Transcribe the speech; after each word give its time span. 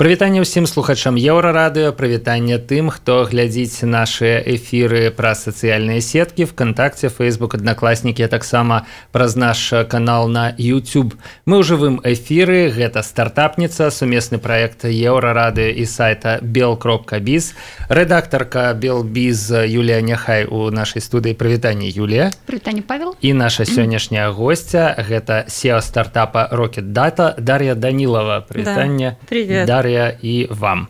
Прывітанне 0.00 0.40
ўсім 0.40 0.64
слухачам 0.64 1.20
еўрарадыё 1.20 1.92
прывітанне 1.92 2.56
тым 2.56 2.88
хто 2.88 3.28
глядзіць 3.28 3.84
наши 3.84 4.40
эфиры 4.48 5.12
праз 5.12 5.44
сацыяльныя 5.44 6.00
сеткі 6.00 6.48
вКтакце 6.48 7.12
Facebook 7.12 7.52
аднакласнікі 7.60 8.24
таксама 8.32 8.88
праз 9.12 9.36
наш 9.36 9.60
канал 9.92 10.32
на 10.32 10.56
YouTube 10.56 11.20
мы 11.44 11.60
ў 11.60 11.68
жывым 11.68 12.00
эфиры 12.00 12.72
гэта 12.72 13.04
стартапніца 13.04 13.92
сумесны 13.92 14.40
проект 14.40 14.88
еўрарады 14.88 15.68
і 15.68 15.84
сайта 15.84 16.40
бел 16.40 16.80
кропка 16.80 17.20
біз 17.20 17.52
рэдактарка 17.92 18.72
белбіз 18.72 19.52
Юлія 19.68 20.00
няхай 20.00 20.48
у 20.48 20.72
нашай 20.72 21.04
студыі. 21.04 21.36
Прывітанне 21.36 21.92
Юлія. 21.92 22.32
Прывітанне 22.48 22.80
Павел. 22.80 23.20
І 23.20 23.36
наша 23.36 23.68
сённяшняя 23.68 24.32
гостця 24.32 24.96
гэта 24.96 25.44
сео 25.48 25.84
стартапа 25.84 26.48
рокет 26.52 26.96
дата 26.96 27.36
Дар'я 27.36 27.74
данілова 27.74 28.48
прывітанне 28.48 29.20
да. 29.20 29.26
привет. 29.28 29.66
Дар'я 29.66 29.89
Дар'я 29.90 30.16
і 30.22 30.46
вам. 30.50 30.86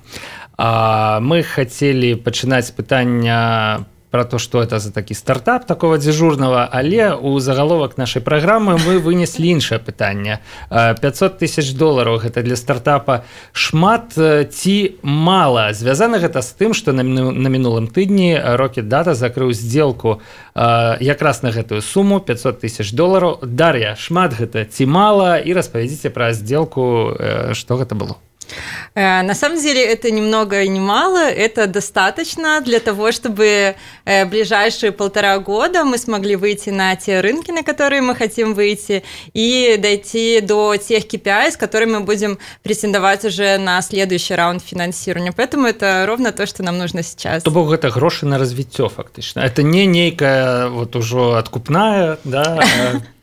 А, 0.56 1.20
мы 1.24 1.40
хацелі 1.42 2.20
пачынаць 2.20 2.68
пытання 2.76 3.86
про 4.10 4.24
то 4.24 4.38
что 4.38 4.60
это 4.60 4.78
за 4.78 4.90
такі 4.90 5.14
стартап 5.14 5.66
такого 5.66 5.96
дзяжурного 5.96 6.68
але 6.70 7.14
у 7.14 7.40
загаловак 7.40 7.96
нашай 7.96 8.20
праграмы 8.20 8.76
мы 8.76 8.98
вынеслі 9.00 9.56
іншае 9.56 9.78
пытанне. 9.78 10.38
500 10.68 11.38
тысяч 11.38 11.72
долларов 11.72 12.20
гэта 12.20 12.42
для 12.42 12.56
стартапа 12.56 13.24
шмат 13.52 14.12
ці 14.52 14.94
мала. 15.02 15.72
Звязана 15.72 16.18
гэта 16.18 16.42
з 16.42 16.52
тым 16.52 16.74
что 16.74 16.92
на, 16.92 17.02
на 17.02 17.48
мінулым 17.48 17.88
тыдні 17.88 18.36
рокет 18.36 18.88
дата 18.88 19.14
закрыў 19.14 19.52
сделку 19.52 20.20
якраз 20.54 21.42
на 21.42 21.50
гэтую 21.56 21.80
суму 21.80 22.20
500 22.20 22.60
тысяч 22.60 22.92
долларов 22.92 23.38
дар'я 23.42 23.96
шмат 23.96 24.36
гэта 24.36 24.68
ці 24.68 24.84
мала? 24.84 25.38
І 25.38 25.56
распавядзіце 25.56 26.10
пра 26.10 26.32
сделку 26.36 27.16
что 27.54 27.80
гэта 27.80 27.94
было 27.94 28.20
на 28.94 29.34
самом 29.34 29.60
деле 29.60 29.84
это 29.84 30.10
ни 30.10 30.20
много 30.20 30.62
и 30.62 30.68
ни 30.68 30.80
мало, 30.80 31.18
это 31.18 31.66
достаточно 31.66 32.60
для 32.60 32.80
того, 32.80 33.12
чтобы 33.12 33.76
э, 34.04 34.24
ближайшие 34.24 34.92
полтора 34.92 35.38
года 35.38 35.84
мы 35.84 35.96
смогли 35.96 36.36
выйти 36.36 36.70
на 36.70 36.96
те 36.96 37.20
рынки, 37.20 37.50
на 37.50 37.62
которые 37.62 38.02
мы 38.02 38.16
хотим 38.16 38.54
выйти, 38.54 39.04
и 39.32 39.76
дойти 39.78 40.40
до 40.40 40.76
тех 40.76 41.04
KPI, 41.04 41.52
с 41.52 41.56
которыми 41.56 41.98
мы 41.98 42.00
будем 42.00 42.38
претендовать 42.62 43.24
уже 43.24 43.58
на 43.58 43.80
следующий 43.82 44.34
раунд 44.34 44.62
финансирования. 44.62 45.32
Поэтому 45.32 45.66
это 45.66 46.04
ровно 46.06 46.32
то, 46.32 46.46
что 46.46 46.62
нам 46.62 46.78
нужно 46.78 47.02
сейчас. 47.02 47.42
То 47.42 47.50
бок 47.50 47.72
это 47.72 47.90
гроши 47.90 48.26
на 48.26 48.38
развитие 48.38 48.88
фактично. 48.88 49.40
Это 49.40 49.62
не 49.62 49.86
некая 49.86 50.68
вот 50.68 50.96
уже 50.96 51.36
откупная, 51.38 52.18
да, 52.24 52.60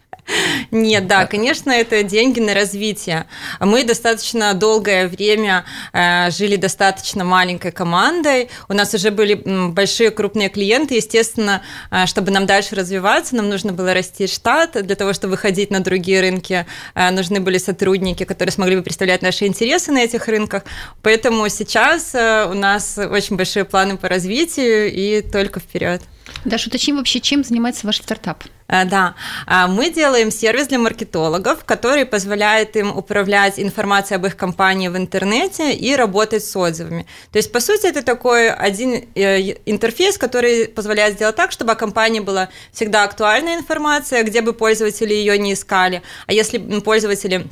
Нет, 0.71 1.07
да, 1.07 1.25
конечно, 1.25 1.71
это 1.71 2.03
деньги 2.03 2.39
на 2.39 2.53
развитие. 2.53 3.25
Мы 3.59 3.83
достаточно 3.83 4.53
долгое 4.53 5.07
время 5.07 5.65
э, 5.93 6.29
жили 6.31 6.55
достаточно 6.57 7.23
маленькой 7.23 7.71
командой. 7.71 8.49
У 8.67 8.73
нас 8.73 8.93
уже 8.93 9.11
были 9.11 9.35
большие 9.69 10.11
крупные 10.11 10.49
клиенты. 10.49 10.95
Естественно, 10.95 11.61
э, 11.91 12.05
чтобы 12.05 12.31
нам 12.31 12.45
дальше 12.45 12.75
развиваться, 12.75 13.35
нам 13.35 13.49
нужно 13.49 13.71
было 13.71 13.93
расти 13.93 14.27
штат. 14.27 14.85
Для 14.85 14.95
того, 14.95 15.13
чтобы 15.13 15.31
выходить 15.31 15.71
на 15.71 15.79
другие 15.79 16.21
рынки, 16.21 16.65
э, 16.95 17.09
нужны 17.11 17.39
были 17.39 17.57
сотрудники, 17.57 18.23
которые 18.25 18.51
смогли 18.51 18.75
бы 18.75 18.83
представлять 18.83 19.21
наши 19.21 19.45
интересы 19.45 19.91
на 19.91 19.99
этих 19.99 20.27
рынках. 20.27 20.63
Поэтому 21.01 21.47
сейчас 21.49 22.13
у 22.13 22.53
нас 22.53 22.97
очень 22.97 23.37
большие 23.37 23.65
планы 23.65 23.97
по 23.97 24.09
развитию 24.09 24.91
и 24.91 25.21
только 25.21 25.59
вперед. 25.59 26.01
Даша, 26.45 26.69
уточним 26.69 26.97
вообще, 26.97 27.19
чем 27.19 27.43
занимается 27.43 27.85
ваш 27.85 27.97
стартап? 27.97 28.43
Э, 28.67 28.85
да, 28.85 29.15
а, 29.45 29.67
мы 29.67 29.89
делаем 29.89 30.31
сервис 30.31 30.67
для 30.67 30.77
маркетологов, 30.77 31.63
который 31.63 32.05
позволяет 32.05 32.75
им 32.75 32.95
управлять 32.95 33.59
информацией 33.59 34.17
об 34.17 34.25
их 34.25 34.35
компании 34.35 34.89
в 34.89 34.97
интернете 34.97 35.73
и 35.73 35.95
работать 35.95 36.43
с 36.43 36.55
отзывами. 36.55 37.05
То 37.31 37.39
есть, 37.39 37.51
по 37.51 37.59
сути, 37.59 37.87
это 37.87 38.03
такой 38.03 38.49
один 38.49 39.05
э, 39.15 39.55
интерфейс, 39.65 40.17
который 40.17 40.67
позволяет 40.67 41.15
сделать 41.15 41.35
так, 41.35 41.51
чтобы 41.51 41.71
о 41.71 41.75
компании 41.75 42.19
была 42.19 42.49
всегда 42.71 43.03
актуальная 43.03 43.57
информация, 43.57 44.23
где 44.23 44.41
бы 44.41 44.53
пользователи 44.53 45.13
ее 45.13 45.37
не 45.37 45.53
искали. 45.53 46.01
А 46.27 46.33
если 46.33 46.57
пользователи 46.81 47.47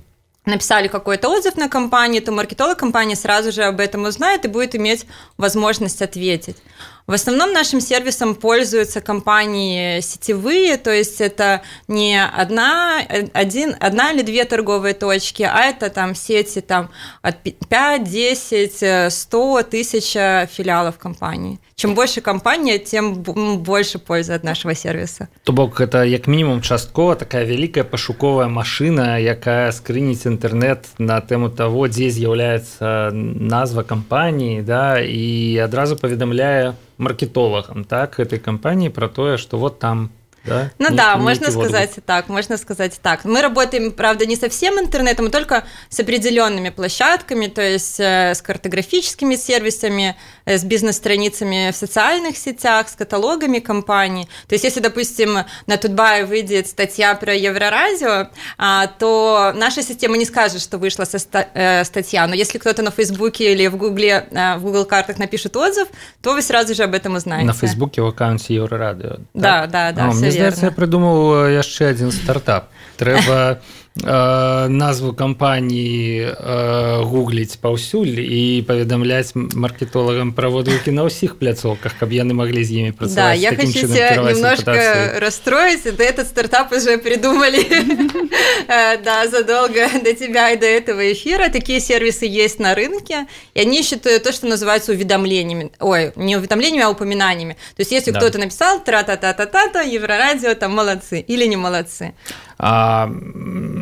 написали 0.45 0.87
какой-то 0.87 1.29
отзыв 1.29 1.57
на 1.57 1.69
компанию, 1.69 2.21
то 2.21 2.31
маркетолог 2.31 2.77
компании 2.77 3.15
сразу 3.15 3.51
же 3.51 3.63
об 3.63 3.79
этом 3.79 4.03
узнает 4.03 4.45
и 4.45 4.47
будет 4.47 4.75
иметь 4.75 5.05
возможность 5.37 6.01
ответить. 6.01 6.57
В 7.06 7.12
основном 7.12 7.52
нашим 7.52 7.80
сервисом 7.80 8.36
пользуются 8.36 9.00
компании 9.00 10.00
сетевые, 10.00 10.76
то 10.76 10.92
есть 10.92 11.20
это 11.20 11.60
не 11.88 12.22
одна, 12.22 13.00
один, 13.32 13.74
одна 13.80 14.12
или 14.12 14.22
две 14.22 14.44
торговые 14.44 14.94
точки, 14.94 15.42
а 15.42 15.62
это 15.62 15.90
там 15.90 16.14
сети 16.14 16.60
там, 16.60 16.90
от 17.20 17.36
5, 17.68 18.04
10, 18.04 19.12
100, 19.12 19.62
тысяча 19.64 20.48
филиалов 20.52 20.98
компании. 20.98 21.58
Чем 21.74 21.94
больше 21.94 22.20
компания, 22.20 22.78
тем 22.78 23.14
больше 23.14 23.98
пользы 23.98 24.34
от 24.34 24.44
нашего 24.44 24.74
сервиса. 24.74 25.28
То 25.44 25.52
бок 25.52 25.80
это 25.80 26.04
як 26.04 26.28
мінімум 26.28 26.62
часткова 26.62 27.14
такая 27.14 27.44
вялікая 27.44 27.84
пашуковая 27.84 28.48
машина, 28.48 29.18
якая 29.18 29.72
скрыніць 29.72 30.26
інтэрнэт 30.26 30.94
на 30.98 31.20
тэму 31.20 31.48
того, 31.48 31.88
дзе 31.88 32.10
з'яўляецца 32.10 33.10
назва 33.12 33.82
кампаніі 33.82 34.62
да, 34.62 35.00
і 35.00 35.58
адразу 35.58 35.96
паведамляе 35.96 36.74
маркетологам 36.97 37.83
так 37.83 38.19
этой 38.19 38.39
компании 38.39 38.89
про 38.89 39.09
то 39.09 39.37
что 39.37 39.57
вот 39.57 39.79
там 39.79 40.11
да? 40.45 40.71
Ну 40.79 40.89
не, 40.89 40.95
да, 40.95 41.17
можно 41.17 41.51
сказать 41.51 41.97
и 41.97 42.01
так, 42.01 42.29
можно 42.29 42.57
сказать 42.57 42.95
и 42.95 42.99
так. 43.01 43.25
Мы 43.25 43.41
работаем, 43.41 43.91
правда, 43.91 44.25
не 44.25 44.35
со 44.35 44.49
всем 44.49 44.79
интернетом, 44.79 45.27
а 45.27 45.29
только 45.29 45.65
с 45.89 45.99
определенными 45.99 46.69
площадками, 46.69 47.47
то 47.47 47.61
есть 47.61 47.99
э, 47.99 48.33
с 48.33 48.41
картографическими 48.41 49.35
сервисами, 49.35 50.15
э, 50.45 50.57
с 50.57 50.63
бизнес-страницами 50.63 51.71
в 51.71 51.75
социальных 51.75 52.37
сетях, 52.37 52.89
с 52.89 52.95
каталогами 52.95 53.59
компаний. 53.59 54.27
То 54.47 54.55
есть 54.55 54.63
если, 54.63 54.79
допустим, 54.79 55.39
на 55.67 55.77
Тутбае 55.77 56.25
выйдет 56.25 56.67
статья 56.67 57.15
про 57.15 57.33
Еврорадио, 57.33 58.29
а, 58.57 58.87
то 58.87 59.53
наша 59.55 59.81
система 59.81 60.17
не 60.17 60.25
скажет, 60.25 60.61
что 60.61 60.77
вышла 60.77 61.05
э, 61.53 61.83
статья, 61.83 62.27
но 62.27 62.35
если 62.35 62.57
кто-то 62.57 62.81
на 62.81 62.91
Фейсбуке 62.91 63.53
или 63.53 63.67
в 63.67 63.77
Гугле, 63.77 64.27
в 64.31 64.61
Google 64.61 64.85
картах 64.85 65.17
напишет 65.17 65.55
отзыв, 65.55 65.87
то 66.21 66.33
вы 66.33 66.41
сразу 66.41 66.73
же 66.75 66.83
об 66.83 66.93
этом 66.93 67.15
узнаете. 67.15 67.47
На 67.47 67.53
Фейсбуке 67.53 68.01
в 68.01 68.07
аккаунте 68.07 68.55
Еврорадио. 68.55 69.17
Да, 69.33 69.67
да, 69.67 69.91
да. 69.91 70.09
А, 70.09 70.13
здаецца 70.35 70.69
я 70.69 70.73
прыдумаў 70.75 71.49
яшчэ 71.55 71.91
адзін 71.95 72.11
стартап 72.15 72.69
трэба 72.99 73.59
Э, 74.04 74.68
назву 74.68 75.12
кампаніі 75.12 76.22
э, 76.22 77.02
гугліць 77.04 77.56
паўсюль 77.60 78.22
і 78.22 78.62
паведамляць 78.62 79.34
маркетолагам 79.34 80.30
праводвікі 80.32 80.94
на 80.94 81.04
ўсіх 81.10 81.36
пляцоўках 81.36 81.98
каб 81.98 82.14
яны 82.14 82.32
маглі 82.32 82.62
з 82.64 82.80
імі 82.80 82.92
працаваць 82.94 83.36
да, 83.36 83.50
я 83.50 83.50
хочу 83.50 83.90
немножко 83.90 84.72
расстроить 85.18 85.84
да 85.84 86.04
этот 86.06 86.30
стартап 86.30 86.72
уже 86.72 86.96
придумали 86.96 87.66
э, 87.66 89.02
да 89.04 89.26
задолго 89.26 89.90
до 90.00 90.14
тебя 90.14 90.54
и 90.54 90.56
до 90.56 90.70
этого 90.70 91.12
эфира 91.12 91.50
такие 91.50 91.80
сервисы 91.80 92.24
есть 92.24 92.60
на 92.60 92.74
рынке 92.74 93.26
и 93.52 93.60
они 93.60 93.80
ищут 93.80 94.02
то 94.02 94.32
что 94.32 94.46
называется 94.46 94.92
уведомлениями 94.92 95.72
ой 95.80 96.12
не 96.14 96.36
уведомлениями 96.36 96.86
а 96.86 96.90
упоминаниями 96.90 97.58
то 97.76 97.82
есть 97.82 97.92
если 97.92 98.12
кто-то 98.12 98.38
написал 98.38 98.80
тра 98.80 99.02
та 99.02 99.16
та 99.16 99.34
та 99.34 99.44
та 99.44 99.68
та 99.68 99.82
еврорадио 99.82 100.54
там 100.54 100.72
молодцы 100.72 101.20
или 101.20 101.44
не 101.44 101.56
молодцы 101.58 102.14
А 102.62 103.08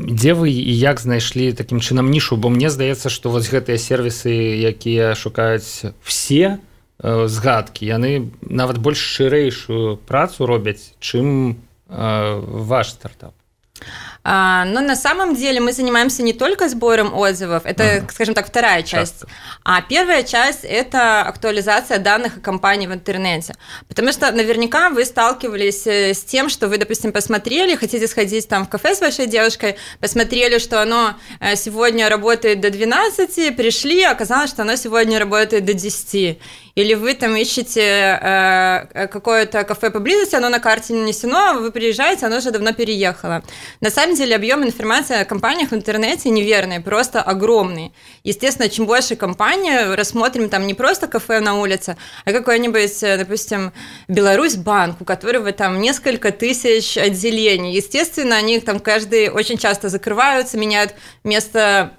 дзе 0.04 0.34
вы 0.36 0.52
і 0.52 0.74
як 0.78 1.00
знайшлі 1.00 1.54
такім 1.54 1.80
чынам 1.80 2.12
нішу? 2.12 2.36
Бо 2.38 2.50
мне 2.50 2.70
здаецца 2.70 3.10
што 3.10 3.32
вось 3.32 3.48
гэтыя 3.48 3.80
сервісы 3.80 4.32
якія 4.60 5.16
шукаюць 5.16 5.96
все 6.04 6.60
э, 7.00 7.28
згадкі 7.28 7.88
яны 7.88 8.32
нават 8.44 8.78
больш 8.78 9.00
шырэйшую 9.00 9.98
працу 10.04 10.46
робяць 10.46 10.94
чым 11.00 11.56
э, 11.88 12.40
ваш 12.44 12.92
стартап 12.94 13.34
А, 14.26 14.64
но 14.66 14.80
на 14.80 14.96
самом 14.96 15.36
деле 15.36 15.60
мы 15.60 15.74
занимаемся 15.74 16.24
не 16.24 16.34
только 16.34 16.70
сбором 16.70 17.14
отзывов, 17.14 17.66
это, 17.66 17.98
ага. 17.98 18.08
скажем 18.10 18.34
так, 18.34 18.48
вторая 18.48 18.82
часть. 18.82 19.20
Часто. 19.20 19.28
А 19.66 19.82
первая 19.82 20.24
часть– 20.24 20.64
это 20.64 21.22
актуализация 21.22 22.00
данных 22.00 22.38
о 22.38 22.40
компании 22.40 22.88
в 22.88 22.94
интернете. 22.94 23.54
Потому 23.88 24.12
что 24.14 24.32
наверняка 24.32 24.90
вы 24.90 25.04
сталкивались 25.04 25.86
э, 25.88 26.14
с 26.14 26.24
тем, 26.24 26.50
что 26.50 26.70
вы, 26.70 26.78
допустим, 26.78 27.12
посмотрели, 27.12 27.76
хотите 27.76 28.08
сходить 28.08 28.48
там 28.48 28.66
в 28.66 28.70
кафе 28.70 28.96
с 28.96 29.02
вашей 29.02 29.28
девушкой, 29.28 29.76
посмотрели, 30.00 30.58
что 30.58 30.82
оно 30.82 31.16
э, 31.40 31.56
сегодня 31.56 32.08
работает 32.08 32.62
до 32.62 32.70
12, 32.70 33.56
пришли, 33.58 34.04
оказалось, 34.04 34.50
что 34.50 34.62
оно 34.62 34.76
сегодня 34.78 35.20
работает 35.20 35.66
до 35.66 35.74
10 35.74 36.40
или 36.76 36.96
вы 36.96 37.14
там 37.14 37.36
ищете 37.36 37.82
э, 37.82 38.88
э, 38.94 39.08
какое-то 39.08 39.64
кафе 39.64 39.92
поблизости, 39.92 40.36
оно 40.36 40.50
на 40.50 40.60
карте 40.60 40.94
не 40.94 41.02
нанесено, 41.02 41.38
а 41.38 41.54
вы 41.54 41.72
приезжаете, 41.72 42.26
оно 42.26 42.38
уже 42.38 42.50
давно 42.50 42.74
переехало. 42.74 43.44
На 43.80 43.92
самом 43.92 44.13
деле 44.16 44.36
объем 44.36 44.64
информации 44.64 45.22
о 45.22 45.26
компаниях 45.26 45.72
в 45.72 45.76
интернете 45.76 46.30
неверный, 46.30 46.80
просто 46.80 47.22
огромный. 47.22 47.94
Естественно, 48.24 48.70
чем 48.70 48.86
больше 48.86 49.16
компания, 49.16 49.96
рассмотрим 49.96 50.50
там 50.50 50.68
не 50.68 50.74
просто 50.74 51.08
кафе 51.08 51.40
на 51.40 51.60
улице, 51.60 51.98
а 52.26 52.32
какой-нибудь, 52.32 53.04
э, 53.04 53.18
допустим, 53.18 53.74
Беларусь 54.08 54.56
банк, 54.56 55.02
у 55.02 55.06
которого 55.06 55.52
там 55.52 55.80
несколько 55.80 56.32
тысяч 56.32 56.98
отделений. 56.98 57.74
Естественно, 57.74 58.36
они 58.36 58.60
там 58.60 58.80
каждый 58.80 59.30
очень 59.30 59.58
часто 59.58 59.90
закрываются, 59.90 60.58
меняют 60.58 60.94
место 61.24 61.94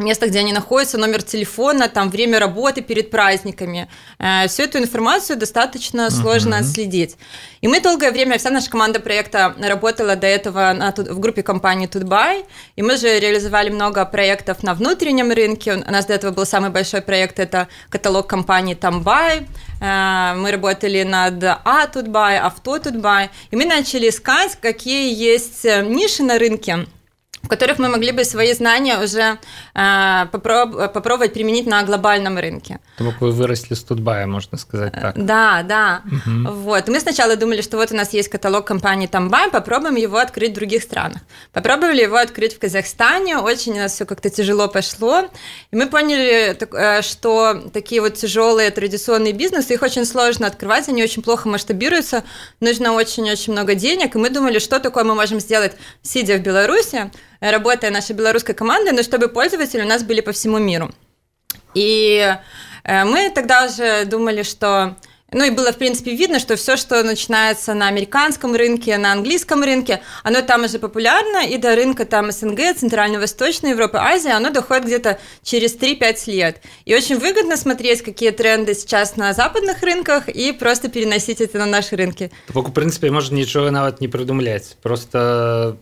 место, 0.00 0.26
где 0.26 0.40
они 0.40 0.52
находятся, 0.52 0.98
номер 0.98 1.22
телефона, 1.22 1.88
там 1.88 2.10
время 2.10 2.38
работы 2.38 2.82
перед 2.82 3.10
праздниками. 3.10 3.88
Э, 4.18 4.48
всю 4.48 4.64
эту 4.64 4.78
информацию 4.78 5.38
достаточно 5.38 6.10
сложно 6.10 6.54
uh-huh. 6.54 6.60
отследить. 6.60 7.16
И 7.60 7.68
мы 7.68 7.80
долгое 7.80 8.10
время, 8.10 8.38
вся 8.38 8.50
наша 8.50 8.70
команда 8.70 9.00
проекта 9.00 9.54
работала 9.58 10.16
до 10.16 10.26
этого 10.26 10.72
на, 10.72 10.92
в 10.96 11.20
группе 11.20 11.42
компании 11.42 11.86
Тутбай, 11.86 12.44
и 12.76 12.82
мы 12.82 12.96
же 12.96 13.20
реализовали 13.20 13.70
много 13.70 14.04
проектов 14.04 14.62
на 14.62 14.74
внутреннем 14.74 15.30
рынке. 15.32 15.74
У 15.74 15.90
нас 15.90 16.06
до 16.06 16.14
этого 16.14 16.32
был 16.32 16.46
самый 16.46 16.70
большой 16.70 17.02
проект, 17.02 17.38
это 17.38 17.68
каталог 17.88 18.26
компании 18.26 18.74
Тамбай. 18.74 19.46
Э, 19.80 20.34
мы 20.36 20.50
работали 20.50 21.02
над 21.02 21.42
А 21.44 21.86
Тутбай, 21.86 22.38
Авто 22.38 22.78
Тутбай, 22.78 23.30
и 23.50 23.56
мы 23.56 23.64
начали 23.64 24.08
искать, 24.08 24.56
какие 24.60 25.14
есть 25.14 25.64
э, 25.64 25.84
ниши 25.84 26.22
на 26.22 26.38
рынке, 26.38 26.86
которых 27.50 27.78
мы 27.78 27.88
могли 27.88 28.12
бы 28.12 28.24
свои 28.24 28.54
знания 28.54 28.98
уже 28.98 29.38
э, 29.74 29.78
попроб- 30.32 30.88
попробовать 30.88 31.34
применить 31.34 31.66
на 31.66 31.82
глобальном 31.82 32.38
рынке. 32.38 32.78
Тому 32.96 33.12
вы 33.20 33.32
выросли 33.32 33.74
с 33.74 33.82
Тутбая, 33.82 34.26
можно 34.26 34.56
сказать 34.58 34.92
так. 34.92 35.24
Да, 35.24 35.62
да. 35.62 36.02
Угу. 36.06 36.52
Вот. 36.52 36.88
Мы 36.88 37.00
сначала 37.00 37.36
думали, 37.36 37.60
что 37.62 37.76
вот 37.76 37.92
у 37.92 37.96
нас 37.96 38.14
есть 38.14 38.28
каталог 38.28 38.66
компании 38.66 39.06
Тамбай, 39.06 39.50
попробуем 39.50 39.96
его 39.96 40.18
открыть 40.18 40.52
в 40.52 40.54
других 40.54 40.82
странах. 40.82 41.18
Попробовали 41.52 42.02
его 42.02 42.16
открыть 42.16 42.54
в 42.56 42.58
Казахстане, 42.58 43.38
очень 43.38 43.72
у 43.72 43.82
нас 43.82 43.92
все 43.92 44.06
как-то 44.06 44.30
тяжело 44.30 44.68
пошло. 44.68 45.28
И 45.72 45.76
мы 45.76 45.86
поняли, 45.86 46.56
э, 46.56 47.02
что 47.02 47.54
такие 47.72 48.00
вот 48.00 48.14
тяжелые 48.14 48.70
традиционные 48.70 49.32
бизнесы, 49.32 49.74
их 49.74 49.82
очень 49.82 50.04
сложно 50.04 50.46
открывать, 50.46 50.88
они 50.88 51.02
очень 51.02 51.22
плохо 51.22 51.48
масштабируются, 51.48 52.22
нужно 52.60 52.92
очень-очень 52.92 53.52
много 53.52 53.74
денег. 53.74 54.14
И 54.14 54.18
мы 54.18 54.30
думали, 54.30 54.58
что 54.58 54.78
такое 54.78 55.04
мы 55.04 55.14
можем 55.14 55.40
сделать, 55.40 55.72
сидя 56.02 56.36
в 56.36 56.40
Беларуси, 56.40 57.10
работая 57.40 57.90
нашей 57.90 58.14
белорусской 58.14 58.54
командой, 58.54 58.92
но 58.92 59.02
чтобы 59.02 59.28
пользователи 59.28 59.82
у 59.82 59.86
нас 59.86 60.02
были 60.02 60.20
по 60.20 60.32
всему 60.32 60.58
миру. 60.58 60.90
И 61.74 62.36
э, 62.84 63.04
мы 63.04 63.30
тогда 63.30 63.66
уже 63.66 64.04
думали, 64.04 64.42
что 64.42 64.96
ну 65.32 65.44
и 65.44 65.50
было, 65.50 65.72
в 65.72 65.76
принципе, 65.76 66.16
видно, 66.16 66.40
что 66.40 66.56
все, 66.56 66.76
что 66.76 67.02
начинается 67.04 67.72
на 67.74 67.86
американском 67.86 68.54
рынке, 68.54 68.98
на 68.98 69.12
английском 69.12 69.62
рынке, 69.62 70.00
оно 70.24 70.42
там 70.42 70.64
уже 70.64 70.78
популярно, 70.78 71.46
и 71.46 71.56
до 71.56 71.76
рынка 71.76 72.04
там 72.04 72.32
СНГ, 72.32 72.76
Центрально-Восточной 72.76 73.70
Европы, 73.70 73.98
Азии, 73.98 74.30
оно 74.30 74.50
доходит 74.50 74.86
где-то 74.86 75.20
через 75.42 75.76
3-5 75.76 76.30
лет. 76.32 76.62
И 76.84 76.94
очень 76.94 77.18
выгодно 77.18 77.56
смотреть, 77.56 78.02
какие 78.02 78.30
тренды 78.30 78.74
сейчас 78.74 79.16
на 79.16 79.32
западных 79.32 79.82
рынках, 79.82 80.28
и 80.28 80.50
просто 80.52 80.88
переносить 80.88 81.40
это 81.40 81.58
на 81.58 81.66
наши 81.66 81.94
рынки. 81.94 82.32
Так, 82.52 82.68
в 82.68 82.72
принципе, 82.72 83.10
можно 83.10 83.36
ничего 83.36 83.70
нават 83.70 84.00
не 84.00 84.08
придумлять. 84.08 84.76
Просто 84.82 85.76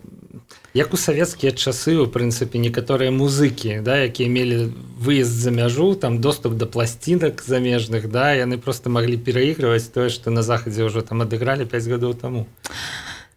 як 0.75 0.94
у 0.94 0.97
савецкія 0.97 1.53
часы 1.53 1.97
у 1.97 2.06
прынцыпе 2.06 2.59
некаторыя 2.59 3.11
музыкі 3.11 3.81
да 3.81 3.99
якія 4.05 4.29
мелі 4.29 4.73
выезд 4.99 5.37
за 5.44 5.50
мяжу 5.50 5.94
там 5.94 6.20
доступ 6.20 6.55
да 6.55 6.67
пласцінак 6.67 7.43
замежных 7.43 8.09
да 8.09 8.32
яны 8.35 8.59
просто 8.59 8.91
маглі 8.91 9.17
пераігрываць 9.17 9.88
тое 9.88 10.09
што 10.09 10.31
на 10.31 10.43
захадзе 10.43 10.85
ўжо 10.85 11.03
там 11.03 11.23
адыгралі 11.23 11.65
5 11.65 11.87
гадоў 11.88 12.15
таму 12.15 12.47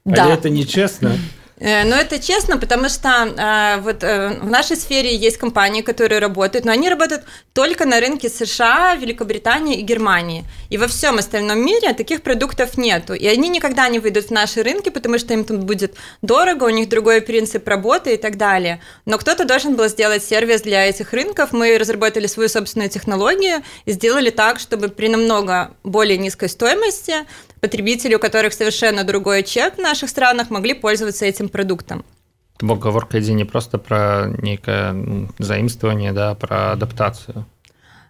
да. 0.05 0.27
это 0.33 0.49
нечестно 0.49 1.15
Э, 1.15 1.19
но 1.61 1.95
это 1.95 2.19
честно, 2.19 2.57
потому 2.57 2.89
что 2.89 3.09
э, 3.09 3.81
вот 3.81 4.03
э, 4.03 4.39
в 4.41 4.49
нашей 4.49 4.75
сфере 4.75 5.15
есть 5.15 5.37
компании, 5.37 5.83
которые 5.83 6.17
работают, 6.17 6.65
но 6.65 6.71
они 6.71 6.89
работают 6.89 7.23
только 7.53 7.85
на 7.85 7.99
рынке 7.99 8.29
США, 8.29 8.95
Великобритании 8.95 9.77
и 9.77 9.83
Германии. 9.83 10.43
И 10.71 10.77
во 10.77 10.87
всем 10.87 11.19
остальном 11.19 11.63
мире 11.63 11.93
таких 11.93 12.23
продуктов 12.23 12.79
нету. 12.79 13.13
И 13.13 13.27
они 13.27 13.47
никогда 13.47 13.89
не 13.89 13.99
выйдут 13.99 14.25
в 14.25 14.31
наши 14.31 14.63
рынки, 14.63 14.89
потому 14.89 15.19
что 15.19 15.35
им 15.35 15.45
тут 15.45 15.59
будет 15.59 15.95
дорого, 16.23 16.63
у 16.63 16.69
них 16.69 16.89
другой 16.89 17.21
принцип 17.21 17.67
работы 17.67 18.15
и 18.15 18.17
так 18.17 18.37
далее. 18.37 18.81
Но 19.05 19.19
кто-то 19.19 19.45
должен 19.45 19.75
был 19.75 19.87
сделать 19.87 20.23
сервис 20.23 20.61
для 20.61 20.89
этих 20.89 21.13
рынков. 21.13 21.51
Мы 21.51 21.77
разработали 21.77 22.25
свою 22.25 22.49
собственную 22.49 22.89
технологию 22.89 23.61
и 23.85 23.91
сделали 23.91 24.31
так, 24.31 24.59
чтобы 24.59 24.89
при 24.89 25.09
намного 25.09 25.75
более 25.83 26.17
низкой 26.17 26.49
стоимости 26.49 27.13
потребители, 27.61 28.15
у 28.15 28.19
которых 28.19 28.53
совершенно 28.53 29.03
другой 29.03 29.43
чек 29.43 29.75
в 29.75 29.79
наших 29.79 30.09
странах, 30.09 30.49
могли 30.49 30.73
пользоваться 30.73 31.25
этим 31.25 31.47
продуктом. 31.47 32.03
Бо 32.61 32.75
гаворка 32.75 33.17
ідзе 33.17 33.33
не 33.33 33.45
просто 33.45 33.77
про 33.77 34.27
некое 34.41 34.91
ну, 34.91 35.29
заимствование, 35.39 36.11
да, 36.11 36.35
про 36.35 36.71
адаптацию. 36.73 37.45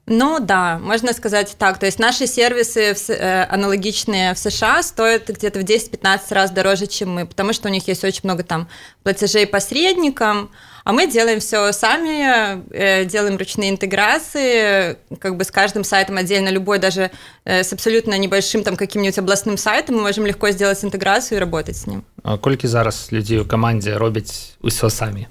Ну 0.07 0.39
да, 0.39 0.79
можно 0.79 1.13
сказать 1.13 1.55
так. 1.57 1.77
То 1.77 1.85
есть 1.85 1.99
наши 1.99 2.27
сервисы 2.27 2.93
э, 3.07 3.43
аналогичные 3.43 4.33
в 4.33 4.37
США 4.39 4.83
стоят 4.83 5.29
где-то 5.29 5.59
в 5.59 5.63
10-15 5.63 6.19
раз 6.33 6.51
дороже, 6.51 6.87
чем 6.87 7.13
мы, 7.13 7.25
потому 7.25 7.53
что 7.53 7.69
у 7.69 7.71
них 7.71 7.87
есть 7.87 8.03
очень 8.03 8.21
много 8.23 8.43
там 8.43 8.67
платежей 9.03 9.47
посредникам, 9.47 10.49
а 10.83 10.93
мы 10.93 11.07
делаем 11.07 11.39
все 11.39 11.71
сами, 11.71 12.63
э, 12.73 13.05
делаем 13.05 13.37
ручные 13.37 13.69
интеграции, 13.69 14.97
как 15.19 15.35
бы 15.37 15.43
с 15.43 15.51
каждым 15.51 15.83
сайтом 15.83 16.17
отдельно, 16.17 16.49
любой 16.49 16.79
даже 16.79 17.11
э, 17.45 17.63
с 17.63 17.73
абсолютно 17.73 18.17
небольшим 18.17 18.63
там 18.63 18.75
каким-нибудь 18.75 19.17
областным 19.19 19.57
сайтом 19.57 19.95
мы 19.95 20.01
можем 20.01 20.25
легко 20.25 20.51
сделать 20.51 20.83
интеграцию 20.83 21.37
и 21.37 21.39
работать 21.39 21.77
с 21.77 21.87
ним. 21.87 22.03
А 22.23 22.37
колькі 22.37 22.67
зараз 22.67 23.09
людей 23.11 23.39
у 23.39 23.45
команде 23.45 23.97
робяць 23.97 24.55
усё 24.61 24.89
сами? 24.89 25.27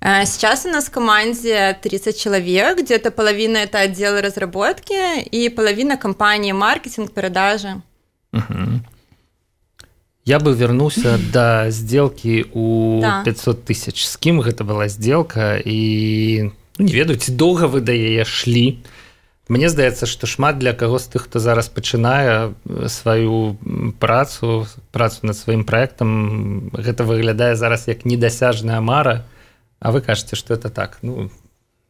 Э, 0.00 0.26
сейчас 0.26 0.66
у 0.66 0.68
нас 0.68 0.86
в 0.86 0.90
команде 0.90 1.76
30 1.82 2.18
человек, 2.18 2.78
где-то 2.78 3.10
половина 3.10 3.58
это 3.58 3.78
отдел 3.78 4.20
разработки 4.20 5.20
и 5.20 5.48
половина 5.48 5.96
компании 5.96 6.52
маркетинг, 6.52 7.12
продажи. 7.12 7.82
Угу. 8.32 8.80
Я 10.26 10.38
бы 10.38 10.54
вернулся 10.54 11.18
до 11.32 11.70
сделки 11.70 12.46
у 12.52 13.00
да. 13.00 13.22
500 13.24 13.64
тысяч. 13.64 14.04
С 14.04 14.16
кем 14.16 14.40
это 14.40 14.64
была 14.64 14.88
сделка 14.88 15.56
и 15.56 16.50
ну, 16.78 16.84
не 16.84 16.92
ведаю, 16.92 17.18
ці 17.18 17.32
доўга 17.32 17.66
вы 17.72 17.80
да 17.80 17.92
яе 17.92 18.24
шлі. 18.24 18.84
Мне 19.48 19.70
здаецца, 19.70 20.04
што 20.04 20.26
шмат 20.26 20.58
для 20.58 20.74
каго 20.74 20.98
з 20.98 21.06
тых, 21.06 21.30
хто 21.30 21.38
зараз 21.38 21.70
пачынае 21.70 22.52
сваю 22.90 23.56
працу, 24.02 24.66
працу 24.90 25.22
над 25.22 25.38
сваім 25.38 25.62
праектам, 25.62 26.68
гэта 26.74 27.06
выглядае 27.06 27.54
зараз 27.54 27.86
як 27.86 28.04
недасяжная 28.04 28.82
мара, 28.82 29.24
А 29.78 29.92
вы 29.92 30.00
кажаце, 30.00 30.36
што 30.36 30.54
это 30.54 30.70
так. 30.70 30.98
Ну, 31.02 31.30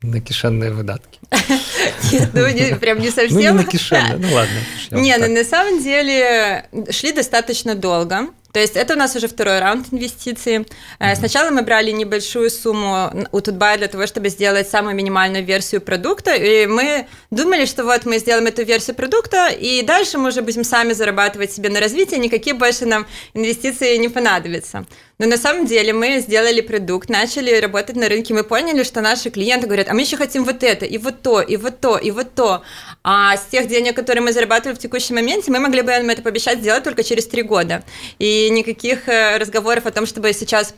на 0.02 0.20
кишенные 0.20 0.70
выдатки. 0.70 1.18
Нет, 2.12 2.30
ну 2.32 2.48
не, 2.48 2.76
прям 2.76 2.98
не 2.98 3.10
совсем. 3.10 3.34
Ну 3.34 3.40
не 3.40 3.50
на 3.52 3.64
кишенные, 3.64 4.16
ну 4.16 4.32
ладно. 4.32 4.60
Не, 4.90 5.16
ну 5.18 5.28
на 5.28 5.44
самом 5.44 5.82
деле 5.82 6.66
шли 6.90 7.12
достаточно 7.12 7.74
долго. 7.74 8.28
То 8.56 8.60
есть 8.60 8.74
это 8.74 8.94
у 8.94 8.96
нас 8.96 9.14
уже 9.14 9.28
второй 9.28 9.58
раунд 9.58 9.88
инвестиций. 9.92 10.60
Mm-hmm. 10.98 11.16
Сначала 11.16 11.50
мы 11.50 11.60
брали 11.60 11.90
небольшую 11.90 12.48
сумму 12.48 13.12
у 13.30 13.40
Тутбай 13.42 13.76
для 13.76 13.86
того, 13.86 14.06
чтобы 14.06 14.30
сделать 14.30 14.66
самую 14.66 14.94
минимальную 14.94 15.44
версию 15.44 15.82
продукта, 15.82 16.32
и 16.34 16.64
мы 16.66 17.06
думали, 17.30 17.66
что 17.66 17.84
вот 17.84 18.06
мы 18.06 18.16
сделаем 18.16 18.46
эту 18.46 18.64
версию 18.64 18.96
продукта, 18.96 19.48
и 19.48 19.82
дальше 19.82 20.16
мы 20.16 20.28
уже 20.28 20.40
будем 20.40 20.64
сами 20.64 20.94
зарабатывать 20.94 21.52
себе 21.52 21.68
на 21.68 21.80
развитие, 21.80 22.18
никакие 22.18 22.56
больше 22.56 22.86
нам 22.86 23.06
инвестиции 23.34 23.94
не 23.98 24.08
понадобятся. 24.08 24.86
Но 25.18 25.26
на 25.26 25.38
самом 25.38 25.64
деле 25.64 25.94
мы 25.94 26.18
сделали 26.18 26.60
продукт, 26.60 27.08
начали 27.08 27.58
работать 27.58 27.96
на 27.96 28.06
рынке, 28.08 28.34
мы 28.34 28.44
поняли, 28.44 28.82
что 28.82 29.00
наши 29.00 29.30
клиенты 29.30 29.66
говорят, 29.66 29.88
а 29.88 29.94
мы 29.94 30.02
еще 30.02 30.18
хотим 30.18 30.44
вот 30.44 30.62
это, 30.62 30.84
и 30.84 30.98
вот 30.98 31.22
то, 31.22 31.40
и 31.40 31.56
вот 31.56 31.80
то, 31.80 31.96
и 31.96 32.10
вот 32.10 32.34
то. 32.34 32.62
А 33.02 33.34
с 33.36 33.46
тех 33.46 33.66
денег, 33.66 33.96
которые 33.96 34.22
мы 34.22 34.32
зарабатываем 34.32 34.76
в 34.76 34.80
текущем 34.80 35.14
моменте, 35.14 35.50
мы 35.50 35.58
могли 35.58 35.80
бы 35.80 35.90
им 35.92 36.10
это 36.10 36.20
пообещать 36.20 36.58
сделать 36.58 36.84
только 36.84 37.02
через 37.02 37.26
три 37.26 37.42
года. 37.42 37.82
И 38.18 38.50
никаких 38.50 39.08
э, 39.08 39.38
разговоров 39.38 39.86
о 39.86 39.90
том, 39.90 40.04
чтобы 40.04 40.32
сейчас 40.34 40.74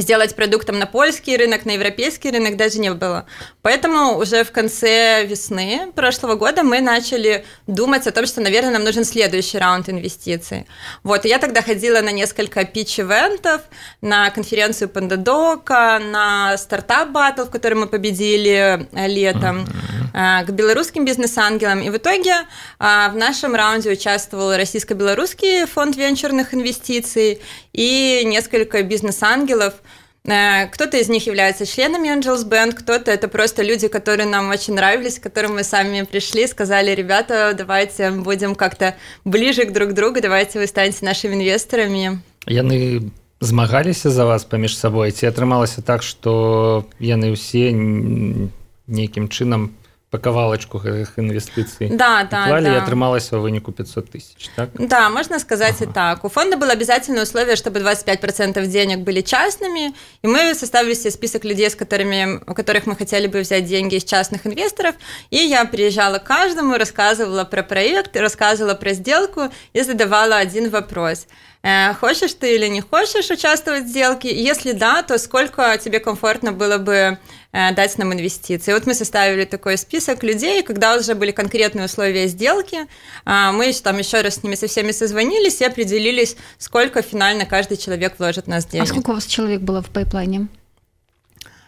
сделать 0.00 0.34
продуктом 0.34 0.78
на 0.78 0.86
польский 0.86 1.36
рынок, 1.36 1.64
на 1.64 1.72
европейский 1.72 2.30
рынок 2.30 2.56
даже 2.56 2.78
не 2.78 2.92
было. 2.92 3.26
Поэтому 3.62 4.18
уже 4.18 4.44
в 4.44 4.52
конце 4.52 5.24
весны 5.24 5.92
прошлого 5.94 6.34
года 6.34 6.62
мы 6.62 6.80
начали 6.80 7.44
думать 7.66 8.06
о 8.06 8.12
том, 8.12 8.26
что, 8.26 8.40
наверное, 8.40 8.72
нам 8.72 8.84
нужен 8.84 9.04
следующий 9.04 9.58
раунд 9.58 9.88
инвестиций. 9.88 10.66
Вот, 11.02 11.24
и 11.24 11.28
я 11.28 11.38
тогда 11.38 11.62
ходила 11.62 12.00
на 12.00 12.12
несколько 12.12 12.64
пич-ивентов, 12.64 13.62
на 14.00 14.30
конференцию 14.30 14.88
Пандадока, 14.88 16.00
на 16.02 16.56
стартап 16.58 17.10
батл, 17.10 17.44
в 17.44 17.50
котором 17.50 17.80
мы 17.80 17.86
победили 17.86 18.86
э, 18.92 19.08
летом, 19.08 19.66
э, 20.12 20.44
к 20.44 20.50
белорусским 20.50 21.04
бизнес-ангелам. 21.04 21.80
И 21.80 21.90
в 21.90 21.96
итоге 21.96 22.32
э, 22.32 22.44
в 22.78 23.16
нашем 23.16 23.54
раунде 23.54 23.90
участвовал 23.90 24.56
российско-белорусский 24.56 25.66
фонд 25.66 25.96
венчурных 25.96 26.54
инвестиций 26.54 27.40
и 27.75 28.23
несколько 28.25 28.83
бизнес-ангелов – 28.83 29.83
Э, 30.23 30.67
кто-то 30.67 30.97
из 30.97 31.09
них 31.09 31.25
является 31.25 31.65
членами 31.65 32.07
Angels 32.07 32.47
Band, 32.47 32.73
кто-то 32.73 33.11
это 33.11 33.27
просто 33.27 33.63
люди, 33.63 33.87
которые 33.87 34.27
нам 34.27 34.49
очень 34.49 34.75
нравились, 34.75 35.17
к 35.17 35.23
которым 35.23 35.55
мы 35.55 35.63
сами 35.63 36.03
пришли, 36.03 36.45
сказали, 36.47 36.93
ребята, 36.93 37.53
давайте 37.57 38.11
будем 38.11 38.55
как-то 38.55 38.95
ближе 39.25 39.65
к 39.65 39.73
друг 39.73 39.93
другу, 39.93 40.21
давайте 40.21 40.59
вы 40.59 40.67
станете 40.67 41.05
нашими 41.05 41.35
инвесторами. 41.35 42.21
Яны 42.47 43.11
змагаліся 43.39 44.09
за 44.09 44.25
вас 44.25 44.45
паміж 44.45 44.77
сабой 44.77 45.11
ці 45.11 45.25
атрымалася 45.25 45.81
так 45.81 46.03
што 46.03 46.85
яны 46.99 47.33
ўсе 47.33 47.73
нейкім 47.73 49.29
чынам 49.29 49.73
по 50.11 50.17
кавалачку 50.17 50.77
гэтых 50.77 51.15
інвестыцый 51.17 51.87
да, 51.89 52.27
да, 52.29 52.47
клали, 52.47 52.65
да. 52.65 52.75
и 52.75 52.79
атрымалася 52.83 53.39
ў 53.39 53.47
выніку 53.47 53.71
500 53.71 54.11
тысяч 54.11 54.51
так 54.57 54.69
Да, 54.75 55.09
можно 55.09 55.39
сказать 55.39 55.79
ага. 55.79 55.89
и 55.89 55.93
так. 55.93 56.25
У 56.25 56.29
фонда 56.29 56.57
было 56.57 56.73
обязательное 56.73 57.23
условие, 57.23 57.55
чтобы 57.55 57.79
25% 57.79 58.65
денег 58.67 58.99
были 58.99 59.21
частными, 59.21 59.95
и 60.21 60.27
мы 60.27 60.53
составили 60.53 60.95
себе 60.95 61.11
список 61.11 61.45
людей, 61.45 61.69
с 61.69 61.75
которыми, 61.75 62.43
у 62.45 62.53
которых 62.53 62.87
мы 62.87 62.97
хотели 62.97 63.27
бы 63.27 63.39
взять 63.39 63.65
деньги 63.65 63.95
из 63.95 64.03
частных 64.03 64.45
инвесторов, 64.45 64.95
и 65.29 65.37
я 65.37 65.63
приезжала 65.63 66.19
к 66.19 66.25
каждому, 66.25 66.75
рассказывала 66.75 67.45
про 67.45 67.63
проект, 67.63 68.17
рассказывала 68.17 68.75
про 68.75 68.91
сделку 68.91 69.43
и 69.71 69.81
задавала 69.81 70.35
один 70.35 70.69
вопрос – 70.69 71.37
Э, 71.63 71.93
хочешь 71.93 72.33
ты 72.33 72.55
или 72.55 72.67
не 72.67 72.81
хочешь 72.81 73.29
участвовать 73.29 73.83
в 73.85 73.87
сделке? 73.87 74.33
Если 74.33 74.71
да, 74.71 75.03
то 75.03 75.17
сколько 75.19 75.77
тебе 75.77 75.99
комфортно 75.99 76.51
было 76.53 76.77
бы 76.79 77.19
э, 77.44 77.44
дать 77.72 77.96
нам 77.98 78.12
инвестиции. 78.12 78.72
Вот 78.72 78.86
мы 78.86 78.94
составили 78.94 79.44
такой 79.44 79.78
список 79.78 80.22
людей, 80.22 80.62
когда 80.62 80.96
уже 80.96 81.14
были 81.14 81.30
конкретные 81.30 81.86
условия 81.86 82.26
сделки, 82.28 82.86
а, 83.24 83.52
мы 83.52 83.72
там 83.72 83.98
еще 83.98 84.20
раз 84.20 84.34
с 84.34 84.42
ними 84.42 84.56
со 84.56 84.66
всеми 84.66 84.92
созвонились 84.92 85.60
и 85.60 85.64
определились, 85.64 86.36
сколько 86.58 87.00
финально 87.00 87.46
каждый 87.46 87.78
человек 87.78 88.18
вложит 88.18 88.44
в 88.44 88.48
нас 88.48 88.66
денег. 88.66 88.84
А 88.84 88.86
сколько 88.86 89.10
у 89.10 89.14
вас 89.14 89.26
человек 89.26 89.62
было 89.62 89.80
в 89.82 89.88
пайплайне? 89.88 90.48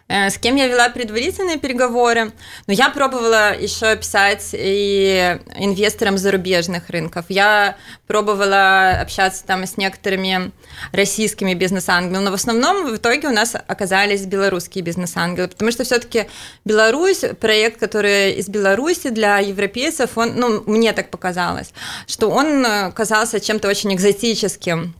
Э, 0.08 0.30
с 0.30 0.38
кем 0.38 0.56
я 0.56 0.66
вела 0.66 0.88
предварительные 0.88 1.58
переговоры. 1.58 2.32
Но 2.66 2.72
я 2.72 2.88
пробовала 2.88 3.54
еще 3.54 3.94
писать 3.96 4.50
и 4.52 5.38
инвесторам 5.56 6.16
зарубежных 6.16 6.88
рынков. 6.88 7.26
Я 7.28 7.76
пробовала 8.06 8.98
общаться 9.00 9.44
там 9.44 9.64
с 9.64 9.76
некоторыми 9.76 10.50
российскими 10.92 11.52
бизнес-ангелами, 11.54 12.24
но 12.24 12.30
в 12.30 12.34
основном 12.34 12.90
в 12.90 12.96
итоге 12.96 13.28
у 13.28 13.32
нас 13.32 13.54
оказались 13.54 14.24
белорусские 14.24 14.82
бизнес-ангелы, 14.82 15.48
потому 15.48 15.70
что 15.70 15.84
все-таки 15.84 16.26
Беларусь, 16.64 17.24
проект, 17.40 17.78
который 17.78 18.32
из 18.32 18.48
Беларуси 18.48 19.10
для 19.10 19.38
европейцев, 19.38 20.16
он, 20.16 20.34
ну, 20.36 20.62
мне 20.66 20.92
так 20.92 21.10
показалось, 21.10 21.72
что 22.06 22.30
он 22.30 22.64
э, 22.64 22.92
казался 22.92 23.40
чем-то 23.40 23.68
очень 23.68 23.94
экзотическим 23.94 24.94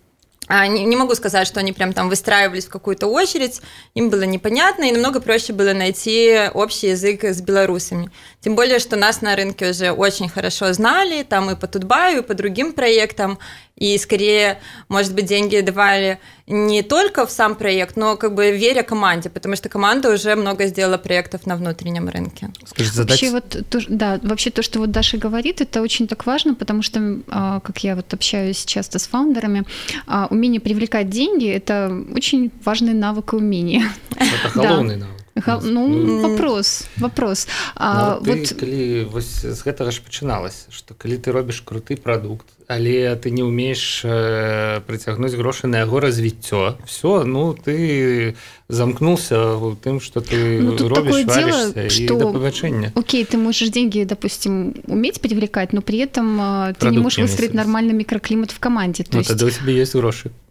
не, 0.49 0.85
не 0.85 0.97
могу 0.97 1.15
сказать, 1.15 1.47
что 1.47 1.61
они 1.61 1.73
прям 1.73 1.93
там 1.93 2.09
выстраивались 2.09 2.67
в 2.67 2.71
какую-то 2.71 3.07
очередь, 3.07 3.61
им 3.95 4.11
было 4.11 4.23
непонятно, 4.23 4.85
и 4.85 4.93
намного 4.93 5.21
проще 5.21 5.53
было 5.53 5.73
найти 5.73 6.49
общий 6.55 6.89
язык 6.89 7.25
с 7.25 7.41
белорусами. 7.41 8.11
Тем 8.41 8.55
более, 8.55 8.79
что 8.79 8.97
нас 8.97 9.21
на 9.21 9.37
рынке 9.37 9.71
уже 9.71 9.91
очень 9.93 10.29
хорошо 10.29 10.73
знали, 10.73 11.23
там 11.23 11.51
и 11.51 11.57
по 11.57 11.67
Тутбаю, 11.67 12.21
и 12.21 12.27
по 12.27 12.35
другим 12.35 12.73
проектам, 12.73 13.39
и 13.78 13.98
скорее, 13.98 14.60
может 14.88 15.14
быть, 15.14 15.26
деньги 15.26 15.60
давали 15.60 16.20
не 16.48 16.84
только 16.84 17.26
в 17.26 17.32
сам 17.32 17.56
проект, 17.56 17.98
но 17.98 18.18
как 18.18 18.36
бы 18.36 18.52
веря 18.52 18.84
команде, 18.84 19.30
потому 19.30 19.56
что 19.56 19.70
команда 19.70 20.14
уже 20.14 20.36
много 20.36 20.68
сделала 20.68 20.98
проектов 20.98 21.46
на 21.48 21.56
внутреннем 21.56 22.08
рынке. 22.10 22.50
Скажите, 22.66 22.96
задать... 22.96 23.22
Вообще 23.22 23.32
вот, 23.32 23.70
то, 23.70 23.80
да, 23.90 24.20
вообще 24.22 24.52
то, 24.52 24.62
что 24.62 24.80
вот 24.80 24.92
Даша 24.92 25.18
говорит, 25.18 25.62
это 25.62 25.82
очень 25.82 26.08
так 26.08 26.26
важно, 26.26 26.54
потому 26.56 26.82
что, 26.82 27.20
а, 27.30 27.60
как 27.62 27.84
я 27.84 27.96
вот 27.96 28.14
общаюсь 28.14 28.64
часто 28.66 29.00
с 29.00 29.08
фаундерами, 29.08 29.64
а, 30.06 30.28
умение 30.30 30.62
привлекать 30.62 31.10
деньги – 31.10 31.52
это 31.52 32.06
очень 32.14 32.52
важный 32.64 32.94
навык 32.94 33.34
и 33.34 33.38
умение. 33.38 33.90
Это 34.12 34.50
холодный 34.50 34.98
навык. 34.98 35.24
Ха, 35.42 35.60
ну, 35.64 35.88
ну 35.88 36.30
вопрос 36.30 36.86
вопрос 36.98 37.48
а, 37.76 38.20
ну, 38.22 38.36
вот... 38.36 38.54
калі 38.54 39.10
вось 39.10 39.42
з 39.42 39.60
гэтага 39.66 39.90
ж 39.90 40.06
пачыналася 40.06 40.70
што 40.70 40.94
калі 40.94 41.18
ты 41.18 41.34
робіш 41.34 41.66
круты 41.66 41.98
прадукт 41.98 42.46
але 42.69 43.17
ты 43.17 43.31
не 43.31 43.43
умеешь 43.43 44.03
э, 44.05 44.81
прыцягнуць 44.87 45.33
грошы 45.33 45.67
на 45.67 45.81
яго 45.81 46.01
развіццё 46.01 46.77
все 46.85 47.25
ну 47.25 47.55
ты 47.55 48.37
замкнулся 48.69 49.57
тым 49.83 50.01
что 50.01 50.21
ты 50.21 50.61
ну, 50.61 50.77
робишь 50.89 51.25
дело, 51.25 51.89
что 51.89 52.91
окей 52.95 53.25
ты 53.25 53.39
можешь 53.39 53.71
деньги 53.71 54.05
допустим 54.05 54.75
уметь 54.87 55.21
привлекать 55.21 55.73
но 55.73 55.81
при 55.81 55.99
этом 55.99 56.39
э, 56.41 56.75
ты 56.79 56.91
не 56.91 56.99
можешь 56.99 57.19
выстроить 57.19 57.55
нормальный 57.55 57.95
микроклимат 57.95 58.51
в 58.51 58.59
команде 58.59 59.03
то 59.03 59.11
ну, 59.13 59.19
есть... 59.21 59.31
тогда 59.31 59.47
у 59.47 59.51
тебя 59.51 59.73
есть 59.73 59.95
гроши. 59.95 60.31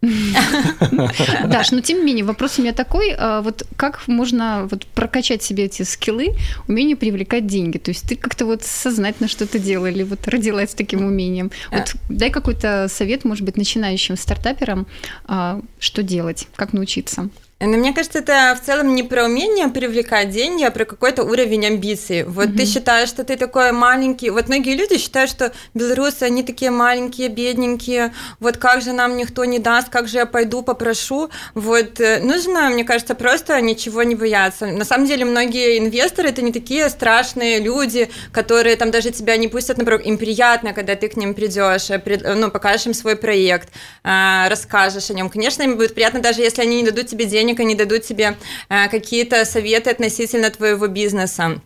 Даш, 1.46 1.70
но 1.72 1.80
тем 1.80 1.98
не 1.98 2.04
менее 2.04 2.24
вопрос 2.24 2.58
у 2.58 2.62
меня 2.62 2.72
такой 2.72 3.10
э, 3.10 3.40
вот 3.42 3.66
как 3.76 4.06
можно 4.08 4.68
вот 4.70 4.86
прокачать 4.86 5.42
себе 5.42 5.64
эти 5.64 5.82
скиллы 5.82 6.34
умение 6.68 6.96
привлекать 6.96 7.46
деньги? 7.46 7.78
То 7.78 7.90
есть 7.90 8.08
ты 8.08 8.16
как-то 8.16 8.46
вот 8.46 8.62
сознательно 8.62 9.28
что-то 9.28 9.58
делал 9.58 9.86
или 9.86 10.02
вот 10.02 10.26
родилась 10.28 10.74
таким 10.74 11.04
умением? 11.04 11.50
Вот 11.70 11.94
Дай 12.08 12.30
какой-то 12.30 12.88
совет, 12.88 13.24
может 13.24 13.44
быть, 13.44 13.56
начинающим 13.56 14.16
стартаперам, 14.16 14.86
а, 15.24 15.60
что 15.78 16.02
делать, 16.02 16.48
как 16.56 16.72
научиться. 16.72 17.28
Но 17.60 17.76
мне 17.76 17.92
кажется, 17.92 18.20
это 18.20 18.56
в 18.60 18.64
целом 18.64 18.94
не 18.94 19.02
про 19.02 19.24
умение 19.24 19.66
привлекать 19.66 20.30
деньги, 20.30 20.62
а 20.62 20.70
про 20.70 20.84
какой-то 20.84 21.24
уровень 21.24 21.66
амбиций. 21.66 22.22
Вот 22.22 22.50
mm-hmm. 22.50 22.56
ты 22.56 22.66
считаешь, 22.66 23.08
что 23.08 23.24
ты 23.24 23.36
такой 23.36 23.72
маленький. 23.72 24.30
Вот 24.30 24.46
многие 24.46 24.76
люди 24.76 24.96
считают, 24.96 25.28
что 25.28 25.52
белорусы, 25.74 26.22
они 26.22 26.44
такие 26.44 26.70
маленькие, 26.70 27.28
бедненькие. 27.28 28.14
Вот 28.38 28.58
как 28.58 28.80
же 28.80 28.92
нам 28.92 29.16
никто 29.16 29.44
не 29.44 29.58
даст, 29.58 29.88
как 29.88 30.06
же 30.06 30.18
я 30.18 30.26
пойду 30.26 30.62
попрошу. 30.62 31.30
Вот 31.54 31.98
э, 31.98 32.20
нужно, 32.20 32.70
мне 32.70 32.84
кажется, 32.84 33.16
просто 33.16 33.60
ничего 33.60 34.04
не 34.04 34.14
бояться. 34.14 34.66
На 34.66 34.84
самом 34.84 35.06
деле, 35.08 35.24
многие 35.24 35.78
инвесторы 35.78 36.28
это 36.28 36.42
не 36.42 36.52
такие 36.52 36.88
страшные 36.88 37.58
люди, 37.58 38.08
которые 38.30 38.76
там 38.76 38.92
даже 38.92 39.10
тебя 39.10 39.36
не 39.36 39.48
пустят, 39.48 39.78
например, 39.78 40.00
им 40.02 40.16
приятно, 40.16 40.72
когда 40.74 40.94
ты 40.94 41.08
к 41.08 41.16
ним 41.16 41.34
придешь, 41.34 41.90
э, 41.90 42.34
ну, 42.36 42.52
покажешь 42.52 42.86
им 42.86 42.94
свой 42.94 43.16
проект, 43.16 43.70
расскажешь 44.04 45.10
о 45.10 45.14
нем. 45.14 45.28
Конечно, 45.28 45.64
им 45.64 45.76
будет 45.76 45.94
приятно, 45.94 46.20
даже 46.20 46.42
если 46.42 46.62
они 46.62 46.82
не 46.82 46.88
дадут 46.88 47.08
тебе 47.08 47.24
денег 47.24 47.47
денег, 47.48 47.60
они 47.60 47.74
дадут 47.74 48.02
тебе 48.02 48.36
э, 48.68 48.88
какие-то 48.88 49.44
советы 49.44 49.90
относительно 49.90 50.50
твоего 50.50 50.86
бизнеса. 50.86 51.60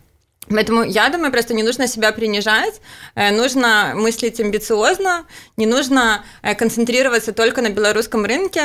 Поэтому 0.49 0.83
я 0.83 1.09
думаю, 1.09 1.31
просто 1.31 1.53
не 1.53 1.63
нужно 1.63 1.87
себя 1.87 2.11
принижать, 2.11 2.81
э, 3.15 3.31
нужно 3.31 3.93
мыслить 3.95 4.39
амбициозно, 4.39 5.25
не 5.57 5.65
нужно 5.65 6.23
э, 6.41 6.55
концентрироваться 6.55 7.33
только 7.33 7.61
на 7.61 7.69
белорусском 7.69 8.25
рынке. 8.25 8.61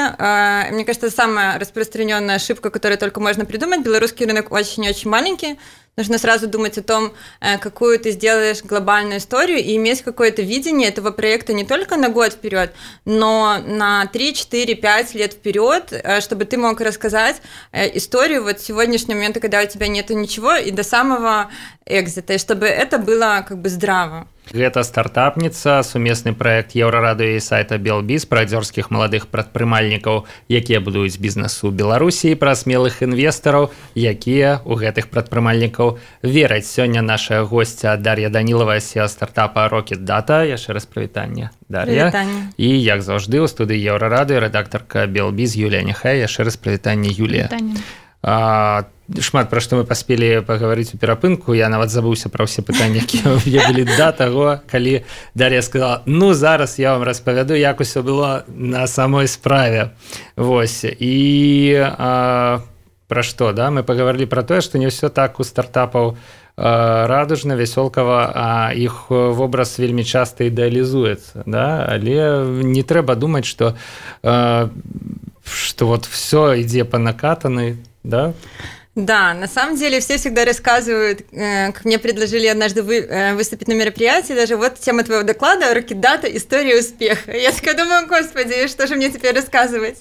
Мне 0.70 0.84
кажется, 0.84 1.10
самая 1.10 1.58
распространенная 1.58 2.36
ошибка, 2.36 2.70
которую 2.70 2.98
только 2.98 3.20
можно 3.20 3.44
придумать, 3.44 3.80
белорусский 3.80 4.26
рынок 4.26 4.52
очень-очень 4.52 5.10
маленький, 5.10 5.58
Нужно 5.98 6.18
сразу 6.18 6.46
думать 6.46 6.78
о 6.78 6.82
том, 6.84 7.12
э, 7.40 7.58
какую 7.58 7.98
ты 7.98 8.12
сделаешь 8.12 8.62
глобальную 8.62 9.18
историю 9.18 9.58
и 9.58 9.74
иметь 9.74 10.02
какое-то 10.02 10.42
видение 10.42 10.90
этого 10.90 11.10
проекта 11.10 11.52
не 11.52 11.64
только 11.64 11.96
на 11.96 12.08
год 12.08 12.34
вперед, 12.34 12.72
но 13.04 13.58
на 13.66 14.06
3, 14.06 14.32
4, 14.32 14.76
5 14.76 15.14
лет 15.14 15.32
вперед, 15.32 15.92
э, 15.92 16.20
чтобы 16.20 16.44
ты 16.44 16.56
мог 16.56 16.80
рассказать 16.80 17.42
э, 17.72 17.96
историю 17.96 18.44
вот 18.44 18.60
сегодняшнего 18.60 19.16
момента, 19.16 19.40
когда 19.40 19.60
у 19.60 19.66
тебя 19.66 19.88
нету 19.88 20.14
ничего, 20.14 20.54
и 20.54 20.70
до 20.70 20.84
самого 20.84 21.50
экзита, 21.84 22.34
и 22.34 22.38
чтобы 22.38 22.66
это 22.66 22.98
было 22.98 23.44
как 23.48 23.58
бы 23.58 23.68
здраво. 23.68 24.28
Гэта 24.52 24.80
стартапніца 24.80 25.82
сумесны 25.84 26.32
проект 26.32 26.72
еўрарадыё 26.72 27.36
і 27.36 27.44
сайта 27.44 27.76
белбіз 27.76 28.24
пра 28.24 28.44
дзёрскіх 28.48 28.88
маладых 28.88 29.28
прадпрымальнікаў 29.28 30.24
якія 30.48 30.80
будуюць 30.80 31.20
бізнесу 31.20 31.70
беларусі 31.70 32.32
пра 32.34 32.56
смелых 32.56 33.04
інвестараў 33.04 33.68
якія 33.92 34.64
у 34.64 34.80
гэтых 34.80 35.12
прадпрымальнікаў 35.12 35.98
вераць. 36.22 36.66
Сёння 36.68 37.02
наша 37.02 37.44
госця 37.44 37.96
дар'я 37.96 38.32
данілава 38.32 38.80
сеа 38.80 39.08
стартапа 39.08 39.68
рокет 39.68 40.04
дата 40.04 40.44
яшчэ 40.48 40.72
раз 40.72 40.88
прывітанне 40.88 41.50
дар'я. 41.68 42.08
І 42.56 42.68
як 42.72 43.04
заўжды 43.04 43.44
ў 43.44 43.46
студыі 43.48 43.80
еўрарады 43.84 44.40
рэдактарка 44.40 45.04
белбіз 45.06 45.56
Юлія 45.56 45.84
няхай. 45.84 46.24
Яшчэ 46.24 46.48
раз 46.48 46.56
прывітанне 46.56 47.12
Юлія. 47.12 47.52
А, 48.22 48.84
шмат 49.16 49.48
пра 49.48 49.60
што 49.64 49.80
мы 49.80 49.84
паспелі 49.88 50.44
пагаварыць 50.44 50.92
у 50.92 51.00
перапынку. 51.00 51.56
Я 51.56 51.72
нават 51.72 51.88
забыўся 51.88 52.28
пра 52.28 52.44
ўсе 52.44 52.60
пытанні 52.60 53.00
якія 53.00 53.40
былі 53.40 53.88
да 53.96 54.12
таго 54.12 54.60
калі 54.68 55.04
Дар'я 55.34 55.62
сказала 55.62 56.02
ну 56.04 56.34
зараз 56.34 56.78
я 56.78 56.92
вам 56.92 57.02
распавяду 57.08 57.56
як 57.56 57.80
усё 57.80 58.04
было 58.04 58.44
на 58.48 58.86
самой 58.86 59.28
справе 59.28 59.96
Вось. 60.36 60.84
І 60.84 61.74
а, 61.80 62.60
пра 63.08 63.22
што 63.22 63.52
да? 63.52 63.72
Мы 63.72 63.82
пагаварылі 63.82 64.28
пра 64.28 64.44
тое 64.44 64.60
што 64.60 64.76
не 64.76 64.92
ўсё 64.92 65.08
так 65.08 65.40
у 65.40 65.44
стартапаў 65.44 66.16
радужна 66.58 67.54
вясёлкава 67.54 68.32
а 68.34 68.72
іх 68.74 69.08
вобраз 69.08 69.78
вельмі 69.78 70.04
часта 70.04 70.44
ідэалізуецца 70.44 71.46
да? 71.46 71.86
Але 71.88 72.44
не 72.60 72.82
трэба 72.82 73.16
думаць 73.16 73.48
што 73.48 73.78
что 75.48 75.86
вот 75.86 76.04
все 76.04 76.60
ідзе 76.60 76.84
па 76.84 76.98
накатаны 76.98 77.80
да 78.04 78.36
Да, 78.98 79.32
на 79.32 79.46
самом 79.46 79.76
деле 79.76 80.00
все 80.00 80.16
всегда 80.16 80.44
рассказывают, 80.44 81.20
э, 81.30 81.70
как 81.70 81.84
мне 81.84 82.00
предложили 82.00 82.48
однажды 82.48 82.82
вы, 82.82 82.96
э, 82.96 83.34
выступить 83.34 83.68
на 83.68 83.74
мероприятии, 83.74 84.32
даже 84.32 84.56
вот 84.56 84.80
тема 84.80 85.04
твоего 85.04 85.22
доклада 85.22 85.72
«Рокетдата. 85.72 86.26
История 86.26 86.80
успеха». 86.80 87.30
Я 87.30 87.52
такая 87.52 87.74
думаю, 87.74 88.08
господи, 88.08 88.66
что 88.66 88.88
же 88.88 88.96
мне 88.96 89.08
теперь 89.08 89.36
рассказывать? 89.36 89.98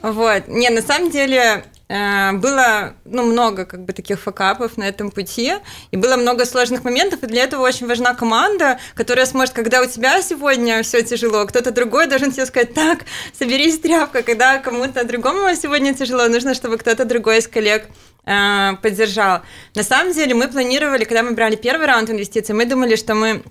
Вот. 0.00 0.46
Не, 0.46 0.70
на 0.70 0.80
самом 0.80 1.10
деле 1.10 1.64
было 1.90 2.94
ну, 3.04 3.24
много 3.24 3.64
как 3.64 3.84
бы 3.84 3.92
таких 3.92 4.20
факапов 4.20 4.76
на 4.76 4.84
этом 4.84 5.10
пути, 5.10 5.54
и 5.90 5.96
было 5.96 6.16
много 6.16 6.44
сложных 6.44 6.84
моментов, 6.84 7.24
и 7.24 7.26
для 7.26 7.42
этого 7.42 7.62
очень 7.62 7.88
важна 7.88 8.14
команда, 8.14 8.78
которая 8.94 9.26
сможет, 9.26 9.54
когда 9.54 9.82
у 9.82 9.86
тебя 9.86 10.22
сегодня 10.22 10.84
все 10.84 11.02
тяжело, 11.02 11.44
кто-то 11.46 11.72
другой 11.72 12.06
должен 12.06 12.30
тебе 12.30 12.46
сказать, 12.46 12.74
так, 12.74 13.00
соберись, 13.36 13.80
тряпка, 13.80 14.22
когда 14.22 14.58
кому-то 14.58 15.04
другому 15.04 15.52
сегодня 15.56 15.92
тяжело, 15.92 16.28
нужно, 16.28 16.54
чтобы 16.54 16.78
кто-то 16.78 17.04
другой 17.04 17.38
из 17.38 17.48
коллег 17.48 17.88
э, 18.24 18.76
поддержал. 18.80 19.40
На 19.74 19.82
самом 19.82 20.12
деле 20.12 20.34
мы 20.34 20.46
планировали, 20.46 21.02
когда 21.02 21.24
мы 21.24 21.32
брали 21.32 21.56
первый 21.56 21.88
раунд 21.88 22.08
инвестиций, 22.10 22.54
мы 22.54 22.66
думали, 22.66 22.94
что 22.94 23.16
мы 23.16 23.42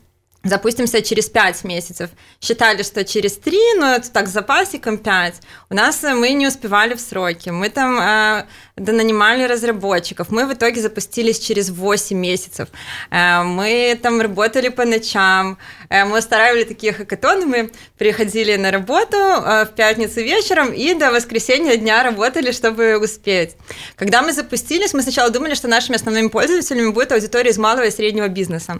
запустимся 0.43 1.01
через 1.01 1.29
5 1.29 1.63
месяцев. 1.63 2.10
Считали, 2.41 2.84
что 2.84 3.03
через 3.03 3.38
3, 3.38 3.58
но 3.79 3.96
это 3.96 4.12
так 4.12 4.27
с 4.27 4.31
запасиком 4.31 4.98
5. 4.98 5.41
У 5.69 5.75
нас 5.75 6.03
э, 6.03 6.13
мы 6.13 6.31
не 6.31 6.48
успевали 6.48 6.93
в 6.93 7.01
сроки. 7.01 7.50
Мы 7.50 7.69
там 7.69 8.00
э, 8.00 8.46
донанимали 8.80 9.44
разработчиков. 9.44 10.28
Мы 10.30 10.46
в 10.46 10.54
итоге 10.54 10.82
запустились 10.82 11.40
через 11.40 11.70
8 11.70 12.18
месяцев. 12.18 12.70
Э, 13.12 13.44
мы 13.44 14.00
там 14.02 14.22
работали 14.22 14.70
по 14.70 14.86
ночам. 14.86 15.58
Э, 15.90 16.06
мы 16.06 16.20
устраивали 16.20 16.64
такие 16.64 16.94
хакатоны. 16.94 17.46
Мы 17.46 17.72
приходили 17.98 18.56
на 18.56 18.72
работу 18.72 19.18
э, 19.18 19.66
в 19.66 19.76
пятницу 19.76 20.22
вечером 20.22 20.74
и 20.74 20.94
до 20.94 21.12
воскресенья 21.12 21.76
дня 21.78 22.04
работали, 22.04 22.52
чтобы 22.52 22.98
успеть. 22.98 23.56
Когда 23.96 24.22
мы 24.22 24.34
запустились, 24.34 24.94
мы 24.94 25.02
сначала 25.02 25.30
думали, 25.30 25.56
что 25.56 25.68
нашими 25.68 25.96
основными 25.96 26.30
пользователями 26.30 26.92
будет 26.92 27.12
аудитория 27.12 27.52
из 27.52 27.58
малого 27.58 27.86
и 27.86 27.92
среднего 27.92 28.28
бизнеса. 28.28 28.80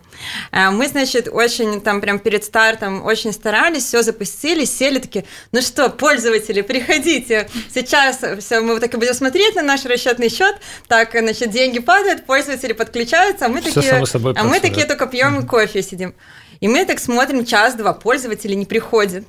Мы, 0.52 0.88
значит, 0.88 1.28
очень 1.32 1.82
там 1.82 2.02
прям 2.02 2.20
перед 2.20 2.44
стартом 2.44 3.06
очень 3.06 3.34
старались, 3.34 3.84
все 3.84 4.02
запустили, 4.02 4.66
сели 4.66 5.00
такие, 5.00 5.26
ну 5.52 5.62
что, 5.62 5.90
пользователи, 5.90 6.62
приходите, 6.62 7.50
сейчас 7.74 8.20
все, 8.40 8.62
мы 8.62 8.74
вот 8.74 8.82
так 8.82 8.94
и 8.94 8.98
будем 8.98 9.14
смотреть 9.14 9.56
на 9.56 9.64
наш 9.64 9.86
расчетный 9.90 10.30
счет, 10.30 10.56
так, 10.88 11.12
значит, 11.12 11.50
деньги 11.52 11.80
падают, 11.80 12.26
пользователи 12.26 12.74
подключаются, 12.74 13.46
а 13.46 13.50
мы 13.50 13.62
Всё 13.62 13.74
такие, 13.74 14.06
собой 14.06 14.34
а 14.38 14.44
мы 14.44 14.60
такие 14.60 14.86
только 14.86 15.06
пьем 15.08 15.48
кофе 15.48 15.82
сидим. 15.82 16.14
И 16.60 16.68
мы 16.68 16.86
так 16.86 17.00
смотрим 17.00 17.46
час-два, 17.46 17.94
пользователи 17.94 18.54
не 18.54 18.66
приходят. 18.66 19.26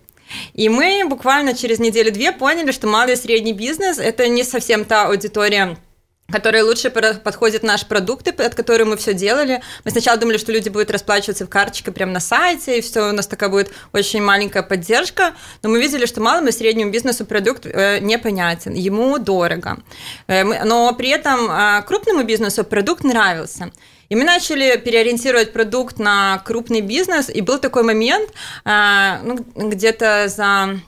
И 0.55 0.69
мы 0.69 1.05
буквально 1.09 1.55
через 1.55 1.79
неделю-две 1.79 2.33
поняли, 2.33 2.71
что 2.71 2.87
малый 2.87 3.15
и 3.15 3.17
средний 3.17 3.53
бизнес– 3.53 3.99
это 3.99 4.29
не 4.29 4.45
совсем 4.45 4.85
та 4.85 5.07
аудитория, 5.07 5.77
которой 6.31 6.63
лучше 6.63 6.91
подходят 6.91 7.63
наши 7.63 7.87
продукты, 7.87 8.33
под 8.33 8.55
которые 8.55 8.87
мы 8.87 8.97
все 8.97 9.15
делали. 9.15 9.63
Мы 9.85 9.91
сначала 9.91 10.19
думали, 10.19 10.39
что 10.39 10.53
люди 10.53 10.69
будут 10.69 10.91
расплачиваться 10.91 11.47
карточкой 11.47 11.93
прямо 11.93 12.13
на 12.13 12.21
сайте, 12.21 12.79
и 12.79 12.81
все 12.81 13.09
у 13.09 13.13
нас 13.13 13.27
такая 13.27 13.49
будет 13.49 13.73
очень 13.93 14.23
маленькая 14.23 14.63
поддержка. 14.63 15.35
Но 15.63 15.69
мы 15.69 15.81
видели, 15.81 16.07
что 16.07 16.21
малому 16.21 16.49
и 16.49 16.53
среднему 16.53 16.91
бизнесу 16.91 17.25
продукт 17.25 17.67
э, 17.67 17.99
непонятен, 18.01 18.75
ему 18.75 19.19
дорого. 19.19 19.79
Э, 20.27 20.65
но 20.65 20.95
при 20.95 21.11
этом 21.11 21.51
э, 21.51 21.83
крупному 21.87 22.25
бизнесу 22.25 22.65
продукт 22.65 23.05
нравился. 23.05 23.71
И 24.09 24.17
мы 24.17 24.25
начали 24.25 24.77
переориентировать 24.77 25.53
продукт 25.53 25.99
на 25.99 26.39
крупный 26.45 26.81
бизнес, 26.81 27.31
и 27.31 27.41
был 27.43 27.59
такой 27.59 27.85
момент, 27.85 28.29
ну, 28.65 29.39
где-то 29.55 30.27
за... 30.27 30.81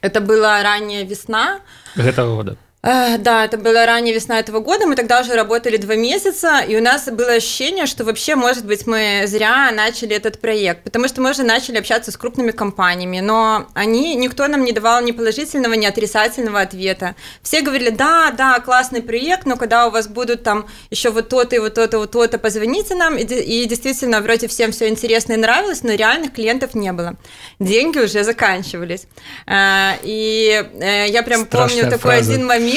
Это 0.00 0.22
была 0.22 0.62
ранняя 0.62 1.04
весна, 1.04 1.60
Гэтага 1.94 2.34
года. 2.34 2.56
Да, 2.80 3.44
это 3.44 3.58
была 3.58 3.86
ранняя 3.86 4.14
весна 4.14 4.38
этого 4.38 4.60
года, 4.60 4.86
мы 4.86 4.94
тогда 4.94 5.20
уже 5.20 5.34
работали 5.34 5.78
два 5.78 5.96
месяца, 5.96 6.60
и 6.60 6.76
у 6.76 6.80
нас 6.80 7.06
было 7.06 7.32
ощущение, 7.32 7.86
что 7.86 8.04
вообще, 8.04 8.36
может 8.36 8.64
быть, 8.64 8.86
мы 8.86 9.24
зря 9.26 9.72
начали 9.72 10.14
этот 10.14 10.40
проект, 10.40 10.84
потому 10.84 11.08
что 11.08 11.20
мы 11.20 11.30
уже 11.32 11.42
начали 11.42 11.76
общаться 11.78 12.12
с 12.12 12.16
крупными 12.16 12.52
компаниями, 12.52 13.18
но 13.18 13.66
они, 13.74 14.14
никто 14.14 14.46
нам 14.46 14.64
не 14.64 14.70
давал 14.70 15.02
ни 15.02 15.10
положительного, 15.10 15.72
ни 15.74 15.86
отрицательного 15.86 16.60
ответа. 16.60 17.16
Все 17.42 17.62
говорили, 17.62 17.90
да, 17.90 18.30
да, 18.30 18.60
классный 18.60 19.02
проект, 19.02 19.44
но 19.44 19.56
когда 19.56 19.88
у 19.88 19.90
вас 19.90 20.06
будут 20.06 20.44
там 20.44 20.66
еще 20.90 21.10
вот 21.10 21.28
то-то 21.28 21.56
и 21.56 21.58
вот 21.58 21.74
то-то, 21.74 21.98
вот 21.98 22.12
то-то, 22.12 22.38
позвоните 22.38 22.94
нам, 22.94 23.16
и, 23.16 23.24
де- 23.24 23.42
и 23.42 23.64
действительно, 23.66 24.20
вроде 24.20 24.46
всем 24.46 24.70
все 24.70 24.88
интересно 24.88 25.32
и 25.32 25.36
нравилось, 25.36 25.82
но 25.82 25.94
реальных 25.94 26.32
клиентов 26.32 26.74
не 26.76 26.92
было. 26.92 27.16
Деньги 27.58 27.98
уже 27.98 28.22
заканчивались. 28.22 29.08
Э, 29.48 29.94
И 30.04 30.64
э, 30.80 31.08
я 31.08 31.24
прям 31.24 31.44
Страшная 31.44 31.82
помню 31.82 31.90
такой 31.98 32.12
фраза. 32.18 32.32
один 32.34 32.46
момент. 32.46 32.67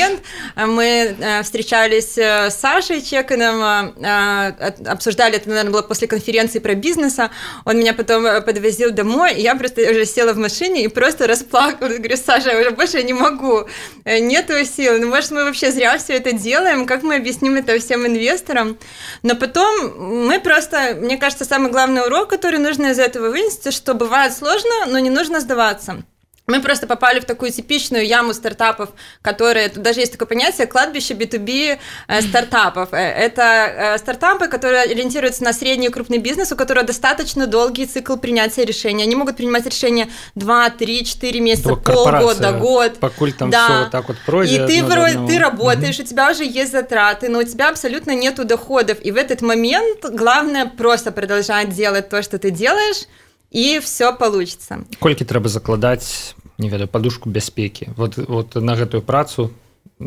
А 0.55 0.67
Мы 0.67 1.15
э, 1.19 1.43
встречались 1.43 2.17
э, 2.17 2.50
с 2.50 2.55
Сашей 2.55 3.01
Чеканом, 3.01 3.93
э, 3.98 4.71
обсуждали, 4.88 5.36
это, 5.36 5.50
наверное, 5.50 5.71
было 5.71 5.81
после 5.81 6.07
конференции 6.07 6.60
про 6.60 6.75
бизнеса. 6.75 7.31
Он 7.65 7.77
меня 7.77 7.93
потом 7.93 8.24
подвозил 8.43 8.91
домой, 8.91 9.33
и 9.36 9.41
я 9.41 9.55
просто 9.55 9.81
уже 9.89 10.05
села 10.05 10.33
в 10.33 10.38
машине 10.38 10.83
и 10.83 10.88
просто 10.88 11.27
расплакалась. 11.27 11.98
Говорю, 11.98 12.17
Саша, 12.17 12.51
я 12.51 12.60
уже 12.60 12.71
больше 12.71 13.03
не 13.03 13.13
могу, 13.13 13.67
нету 14.05 14.53
сил. 14.65 15.00
Ну, 15.00 15.07
может, 15.07 15.31
мы 15.31 15.43
вообще 15.43 15.71
зря 15.71 15.98
все 15.98 16.13
это 16.13 16.31
делаем? 16.31 16.86
Как 16.86 17.03
мы 17.03 17.15
объясним 17.15 17.55
это 17.55 17.79
всем 17.79 18.05
инвесторам? 18.05 18.77
Но 19.24 19.36
потом 19.36 20.27
мы 20.27 20.39
просто, 20.39 20.98
мне 21.00 21.17
кажется, 21.17 21.45
самый 21.45 21.71
главный 21.71 22.05
урок, 22.05 22.29
который 22.29 22.60
нужно 22.60 22.88
из 22.88 23.00
этого 23.00 23.29
вынести, 23.29 23.71
что 23.71 23.93
бывает 23.93 24.33
сложно, 24.33 24.86
но 24.88 24.99
не 24.99 25.10
нужно 25.10 25.39
сдаваться. 25.39 26.04
Мы 26.52 26.62
просто 26.62 26.86
попали 26.88 27.20
в 27.20 27.26
такую 27.26 27.52
типичную 27.52 28.06
яму 28.06 28.34
стартапов, 28.34 28.90
которые, 29.22 29.70
тут 29.70 29.84
даже 29.84 30.02
есть 30.02 30.12
такое 30.12 30.28
понятие, 30.28 30.68
кладбище 30.68 31.14
B2B 31.14 31.80
э, 32.08 32.22
стартапов. 32.30 32.94
Э, 32.94 32.98
Это 32.98 33.42
э, 33.42 33.98
стартапы, 33.98 34.48
которые 34.48 34.82
ориентируются 34.82 35.44
на 35.44 35.54
средний 35.54 35.88
и 35.88 35.90
крупный 35.90 36.18
бизнес, 36.18 36.52
у 36.52 36.56
которого 36.56 36.86
достаточно 36.86 37.48
долгий 37.48 37.86
цикл 37.86 38.18
принятия 38.18 38.66
решения. 38.66 39.04
Они 39.04 39.16
могут 39.16 39.38
принимать 39.38 39.66
решения 39.66 40.10
2, 40.36 40.70
3, 40.72 41.06
4 41.06 41.40
месяца, 41.40 41.70
Только 41.70 41.94
полгода, 41.94 42.52
год. 42.52 43.00
Покуль 43.00 43.32
там 43.34 43.50
Да. 43.50 43.66
все 43.66 43.80
вот 43.84 43.92
так 43.92 44.08
вот 44.08 44.18
пройдет. 44.26 44.70
И 44.70 44.74
ты, 44.74 44.84
вроде, 44.84 45.26
ты 45.28 45.40
работаешь, 45.40 46.00
у 46.00 46.04
тебя 46.04 46.32
уже 46.32 46.44
есть 46.44 46.72
затраты, 46.72 47.30
но 47.30 47.40
у 47.40 47.44
тебя 47.44 47.70
абсолютно 47.70 48.14
нету 48.16 48.44
доходов. 48.44 48.98
И 49.02 49.12
в 49.12 49.16
этот 49.16 49.42
момент 49.42 50.04
главное 50.04 50.66
просто 50.66 51.12
продолжать 51.12 51.70
делать 51.70 52.10
то, 52.10 52.22
что 52.22 52.38
ты 52.38 52.52
делаешь, 52.52 53.08
и 53.52 53.80
все 53.80 54.14
получится. 54.16 54.80
Колькі 55.00 55.26
трэба 55.26 55.50
закладаць 55.50 56.36
не 56.62 56.69
ведаю 56.69 56.88
падушку 56.88 57.30
бяспекі 57.30 57.89
вот 57.97 58.17
вот 58.17 58.56
на 58.56 58.76
гэтую 58.78 59.02
працу 59.02 59.50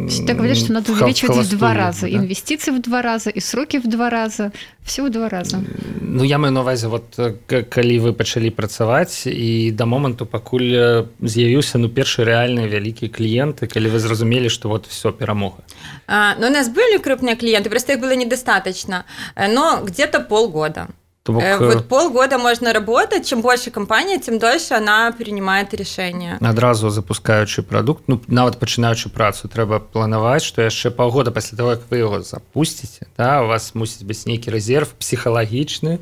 Всегда 0.09 0.35
говорят, 0.35 0.59
что 0.59 0.73
надо 0.73 0.91
м, 0.91 0.99
увеличивать 0.99 1.47
в 1.47 1.51
два 1.57 1.73
раза. 1.73 2.01
да? 2.01 2.09
Инвестиции 2.09 2.73
в 2.73 2.83
два 2.83 3.01
раза, 3.01 3.31
и 3.31 3.39
сроки 3.41 3.79
в 3.79 3.87
два 3.87 4.11
раза. 4.11 4.51
Все 4.83 5.05
в 5.05 5.11
два 5.11 5.29
раза. 5.29 5.63
Ну 6.01 6.25
я 6.25 6.39
маю 6.39 6.53
на 6.53 6.61
увазе 6.63 6.89
вот 6.89 7.15
э, 7.19 7.63
калі 7.63 7.99
вы 8.01 8.13
пачалі 8.13 8.51
працаваць 8.51 9.27
і 9.27 9.71
да 9.71 9.87
моманту 9.87 10.27
пакуль 10.27 10.75
э, 10.75 11.07
з'явіўся 11.23 11.79
ну 11.79 11.89
першы 11.89 12.27
рэальны 12.27 12.67
вялікі 12.67 13.07
кліенты 13.07 13.71
калі 13.71 13.95
вы 13.95 13.99
зразумелі 14.03 14.49
што 14.51 14.69
вот 14.69 14.87
все 14.91 15.13
перамога 15.13 15.63
А, 16.09 16.35
но 16.41 16.49
у 16.49 16.51
нас 16.51 16.69
были 16.69 16.99
крупные 16.99 17.37
клиенты, 17.37 17.71
просто 17.71 17.93
их 17.93 18.01
было 18.01 18.17
недостаточно, 18.17 19.05
э, 19.37 19.47
но 19.47 19.81
где-то 19.87 20.21
полгода. 20.21 20.89
То 21.24 21.34
бок, 21.34 21.44
Э, 21.44 21.58
э, 21.60 21.66
Вот 21.76 21.88
полгода 21.88 22.38
можно 22.38 22.72
работать, 22.74 23.28
чем 23.28 23.42
больше 23.42 23.72
компания, 23.72 24.20
тем 24.20 24.40
дольше 24.40 24.74
она 24.76 25.12
принимает 25.12 25.74
решения. 25.74 26.38
адразу 26.42 26.90
запускаючы 26.90 27.62
прадукт 27.62 28.04
ну 28.08 28.22
нават 28.28 28.58
пачынаючы 28.60 29.10
працу 29.10 29.48
трэба 29.48 29.80
планаваць 29.80 30.44
што 30.44 30.62
яшчэ 30.62 30.90
паўгода 30.92 31.32
пасля 31.32 31.58
того 31.58 31.72
як 31.72 31.82
вы 31.92 31.98
яго 31.98 32.22
запусціце 32.22 33.08
да 33.18 33.44
у 33.44 33.48
вас 33.48 33.76
мусіць 33.76 34.04
быць 34.08 34.26
нейкі 34.26 34.50
рэзерв 34.50 34.88
псіхалагічны 35.00 36.00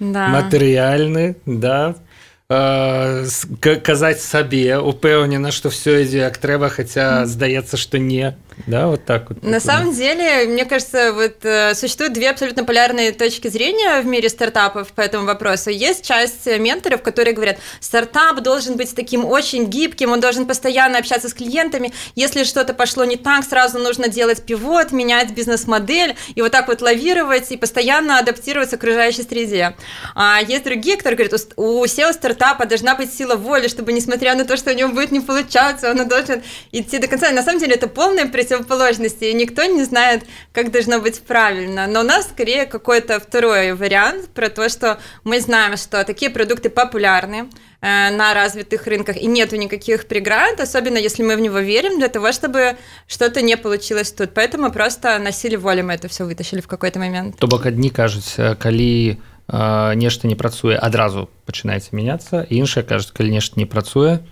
Да. 0.00 0.28
матэрыяльны 0.28 1.36
да 1.46 1.76
э, 1.86 1.92
с- 1.92 1.96
к- 1.96 2.00
казаць 2.49 4.23
сабе 4.25 4.81
упэўнена 4.81 5.51
што 5.53 5.69
все 5.69 6.01
ідзе 6.01 6.25
як 6.25 6.41
трэба 6.41 6.73
хаця 6.73 7.29
здаецца 7.29 7.77
што 7.77 8.01
не 8.01 8.33
да 8.65 8.87
вот 8.87 9.05
так 9.05 9.29
вот 9.29 9.43
На 9.43 9.61
самом 9.61 9.93
деле, 9.93 10.45
мне 10.47 10.65
кажется, 10.65 11.13
вот 11.13 11.45
э, 11.45 11.73
существуют 11.75 12.11
две 12.13 12.29
абсолютно 12.29 12.65
полярные 12.65 13.13
точки 13.13 13.47
зрения 13.47 14.01
в 14.01 14.05
мире 14.05 14.27
стартапов 14.27 14.91
по 14.91 14.99
этому 14.99 15.25
вопросу. 15.25 15.69
Есть 15.69 16.05
часть 16.05 16.45
э, 16.45 16.59
менторов, 16.59 17.01
которые 17.01 17.33
говорят, 17.33 17.57
стартап 17.79 18.41
должен 18.41 18.75
быть 18.75 18.93
таким 18.93 19.23
очень 19.23 19.67
гибким, 19.67 20.11
он 20.11 20.19
должен 20.19 20.45
постоянно 20.45 20.97
общаться 20.97 21.29
с 21.29 21.33
клиентами. 21.33 21.93
Если 22.15 22.43
что-то 22.43 22.73
пошло 22.73 23.05
не 23.05 23.15
так, 23.15 23.45
сразу 23.45 23.79
нужно 23.79 24.09
делать 24.09 24.43
пивот, 24.43 24.91
менять 24.91 25.31
бизнес-модель 25.31 26.17
и 26.35 26.41
вот 26.41 26.51
так 26.51 26.67
вот 26.67 26.81
лавировать 26.81 27.49
и 27.53 27.57
постоянно 27.57 28.19
адаптироваться 28.19 28.75
к 28.75 28.79
окружающей 28.81 29.23
среде. 29.23 29.77
А 30.15 30.41
есть 30.41 30.65
другие, 30.65 30.97
которые 30.97 31.15
говорят, 31.15 31.53
у 31.55 31.85
SEO 31.85 32.11
стартапа 32.11 32.38
должна 32.65 32.95
быть 32.95 33.13
сила 33.13 33.35
воли, 33.35 33.67
чтобы 33.67 33.93
несмотря 33.93 34.35
на 34.35 34.45
то, 34.45 34.57
что 34.57 34.71
у 34.71 34.73
него 34.73 34.93
будет 34.93 35.11
не 35.11 35.19
получаться, 35.19 35.91
он 35.91 36.07
должен 36.07 36.41
идти 36.71 36.97
до 36.97 37.07
конца. 37.07 37.29
И 37.29 37.33
на 37.33 37.43
самом 37.43 37.59
деле 37.59 37.75
это 37.75 37.87
полная 37.87 38.27
противоположности, 38.27 39.25
и 39.25 39.33
никто 39.33 39.63
не 39.65 39.83
знает, 39.83 40.23
как 40.53 40.71
должно 40.71 40.99
быть 40.99 41.21
правильно. 41.21 41.87
Но 41.87 42.01
у 42.01 42.03
нас 42.03 42.27
скорее 42.27 42.65
какой-то 42.65 43.19
второй 43.19 43.73
вариант 43.73 44.29
про 44.29 44.49
то, 44.49 44.69
что 44.69 44.99
мы 45.23 45.39
знаем, 45.41 45.77
что 45.77 46.03
такие 46.03 46.31
продукты 46.31 46.69
популярны 46.69 47.49
э, 47.81 48.09
на 48.11 48.33
развитых 48.33 48.87
рынках, 48.87 49.17
и 49.17 49.27
нету 49.27 49.55
никаких 49.55 50.07
преград, 50.07 50.59
особенно 50.59 50.97
если 50.97 51.23
мы 51.23 51.35
в 51.35 51.39
него 51.39 51.59
верим, 51.59 51.99
для 51.99 52.07
того, 52.07 52.31
чтобы 52.31 52.77
что-то 53.07 53.41
не 53.41 53.57
получилось 53.57 54.11
тут. 54.11 54.33
Поэтому 54.33 54.71
просто 54.71 55.19
на 55.19 55.31
силе 55.31 55.57
воли 55.57 55.81
мы 55.81 55.93
это 55.93 56.07
все 56.07 56.23
вытащили 56.25 56.61
в 56.61 56.67
какой-то 56.67 56.99
момент. 56.99 57.35
то 57.39 57.47
бок 57.47 57.65
адні 57.65 57.89
кажуць 57.89 58.39
э, 58.39 58.55
калі 58.55 59.17
нешта 59.48 60.26
не 60.26 60.34
працуе 60.34 60.76
адразу 60.76 61.28
пачынаеце 61.44 61.92
мяняцца 61.92 62.46
іншыя 62.48 62.82
кажуць 62.82 63.12
калі 63.12 63.30
нешта 63.30 63.60
не 63.60 63.66
працуе 63.66 64.24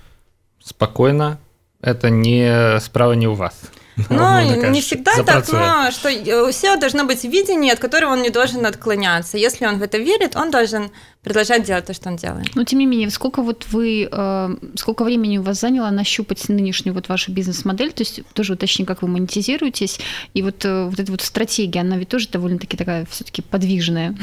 спакойна 0.65 1.39
это 1.83 2.09
не 2.09 2.81
справа 2.81 3.13
не 3.13 3.29
ў 3.29 3.37
вас 3.37 3.57
Ну, 4.09 4.71
не 4.71 4.81
всегда 4.81 5.23
так, 5.23 5.49
но 5.53 5.91
что 5.91 6.09
у 6.09 6.49
SEO 6.49 6.81
должно 6.81 7.05
быть 7.05 7.25
видение, 7.25 7.73
от 7.73 7.79
которого 7.79 8.13
он 8.13 8.23
не 8.23 8.31
должен 8.31 8.65
отклоняться. 8.65 9.39
Если 9.39 9.67
он 9.67 9.79
в 9.79 9.83
это 9.83 9.99
верит, 9.99 10.37
он 10.37 10.51
должен 10.51 10.91
продолжать 11.23 11.65
делать 11.65 11.87
то, 11.87 11.95
что 11.95 12.09
он 12.09 12.17
делает. 12.17 12.55
Но 12.55 12.65
тем 12.65 12.79
не 12.79 12.87
менее, 12.87 13.11
сколько 13.11 13.43
вот 13.43 13.67
вы, 13.71 14.09
э, 14.11 14.57
сколько 14.77 15.05
времени 15.05 15.39
у 15.39 15.43
вас 15.43 15.61
заняло 15.61 15.91
нащупать 15.91 16.49
нынешнюю 16.49 16.95
вот 16.95 17.09
вашу 17.09 17.33
бизнес-модель, 17.33 17.93
то 17.93 18.03
есть 18.03 18.23
тоже 18.33 18.55
уточни, 18.55 18.85
как 18.85 19.03
вы 19.03 19.09
монетизируетесь, 19.09 20.01
и 20.35 20.43
вот, 20.43 20.65
э, 20.65 20.87
вот 20.87 20.99
эта 20.99 21.11
вот 21.13 21.21
стратегия, 21.21 21.81
она 21.81 21.97
ведь 21.97 22.09
тоже 22.09 22.29
довольно-таки 22.29 22.77
такая 22.77 23.07
все-таки 23.11 23.43
подвижная. 23.43 24.17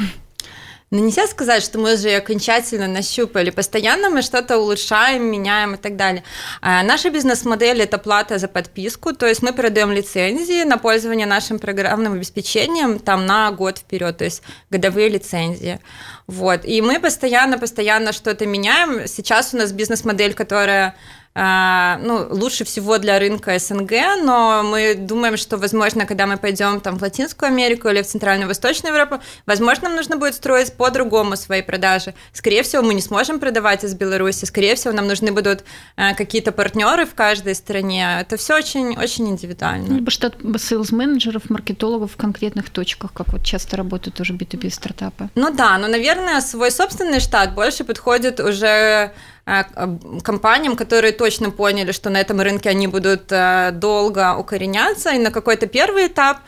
Но 0.91 0.99
ну, 0.99 1.05
нельзя 1.05 1.25
сказать, 1.25 1.63
что 1.63 1.79
мы 1.79 1.95
уже 1.95 2.15
окончательно 2.15 2.87
нащупали. 2.87 3.49
Постоянно 3.49 4.11
мы 4.11 4.21
что-то 4.21 4.59
улучшаем, 4.59 5.23
меняем 5.23 5.73
и 5.73 5.77
так 5.77 5.95
далее. 5.95 6.23
А 6.61 6.83
наша 6.83 7.09
бизнес-модель– 7.09 7.81
это 7.83 7.97
плата 7.97 8.37
за 8.37 8.47
подписку, 8.47 9.13
то 9.13 9.25
есть 9.25 9.41
мы 9.41 9.51
продаем 9.51 9.91
лицензии 9.91 10.63
на 10.63 10.77
пользование 10.77 11.25
нашим 11.25 11.57
программным 11.57 12.13
обеспечением 12.13 12.99
там 12.99 13.25
на 13.25 13.51
год 13.51 13.79
вперед, 13.79 14.17
то 14.17 14.25
есть 14.25 14.43
годовые 14.69 15.09
лицензии. 15.09 15.79
Вот. 16.27 16.65
И 16.65 16.81
мы 16.81 16.99
постоянно-постоянно 16.99 18.13
что-то 18.13 18.45
меняем. 18.45 19.07
Сейчас 19.07 19.53
у 19.55 19.57
нас 19.57 19.71
бизнес-модель, 19.71 20.35
которая 20.35 20.95
ну, 21.35 22.27
лучше 22.29 22.63
всего 22.63 22.97
для 22.97 23.19
рынка 23.19 23.59
СНГ, 23.59 23.91
но 24.23 24.63
мы 24.63 24.95
думаем, 24.95 25.35
что, 25.35 25.57
возможно, 25.57 26.05
когда 26.05 26.27
мы 26.27 26.37
пойдем 26.37 26.79
там 26.79 26.97
в 26.97 27.01
Латинскую 27.01 27.47
Америку 27.47 27.89
или 27.89 28.01
в 28.01 28.07
Центральную 28.07 28.47
Восточную 28.47 28.93
Европу, 28.93 29.21
возможно, 29.45 29.89
нам 29.89 29.97
нужно 29.97 30.15
будет 30.15 30.35
строить 30.35 30.73
по-другому 30.73 31.35
свои 31.35 31.61
продажи. 31.61 32.13
Скорее 32.31 32.63
всего, 32.63 32.83
мы 32.83 32.93
не 32.93 33.01
сможем 33.01 33.39
продавать 33.39 33.83
из 33.83 33.93
Беларуси, 33.95 34.45
скорее 34.45 34.75
всего, 34.75 34.93
нам 34.93 35.07
нужны 35.07 35.33
будут 35.33 35.65
а, 35.97 36.13
какие-то 36.13 36.53
партнеры 36.53 37.05
в 37.05 37.13
каждой 37.15 37.55
стране. 37.55 38.17
Это 38.21 38.37
все 38.37 38.55
очень, 38.55 38.97
очень 38.97 39.27
индивидуально. 39.27 39.93
Либо 39.93 40.11
штат 40.11 40.35
сейлс-менеджеров, 40.41 41.49
маркетологов 41.49 42.13
в 42.13 42.17
конкретных 42.17 42.69
точках, 42.69 43.11
как 43.11 43.33
вот 43.33 43.43
часто 43.43 43.75
работают 43.75 44.15
тоже 44.15 44.33
B2B 44.33 44.69
стартапы. 44.69 45.29
Ну 45.35 45.51
да, 45.51 45.77
но, 45.77 45.87
наверное, 45.87 46.39
свой 46.39 46.71
собственный 46.71 47.19
штат 47.19 47.53
больше 47.53 47.83
подходит 47.83 48.39
уже 48.39 49.11
компаниям, 50.23 50.75
которые 50.75 51.13
точно 51.13 51.51
поняли, 51.51 51.91
что 51.91 52.09
на 52.09 52.19
этом 52.19 52.41
рынке 52.41 52.69
они 52.69 52.87
будут 52.87 53.31
э, 53.31 53.71
долго 53.73 54.35
укореняться, 54.35 55.11
и 55.11 55.19
на 55.19 55.31
какой-то 55.31 55.67
первый 55.67 56.07
этап 56.07 56.39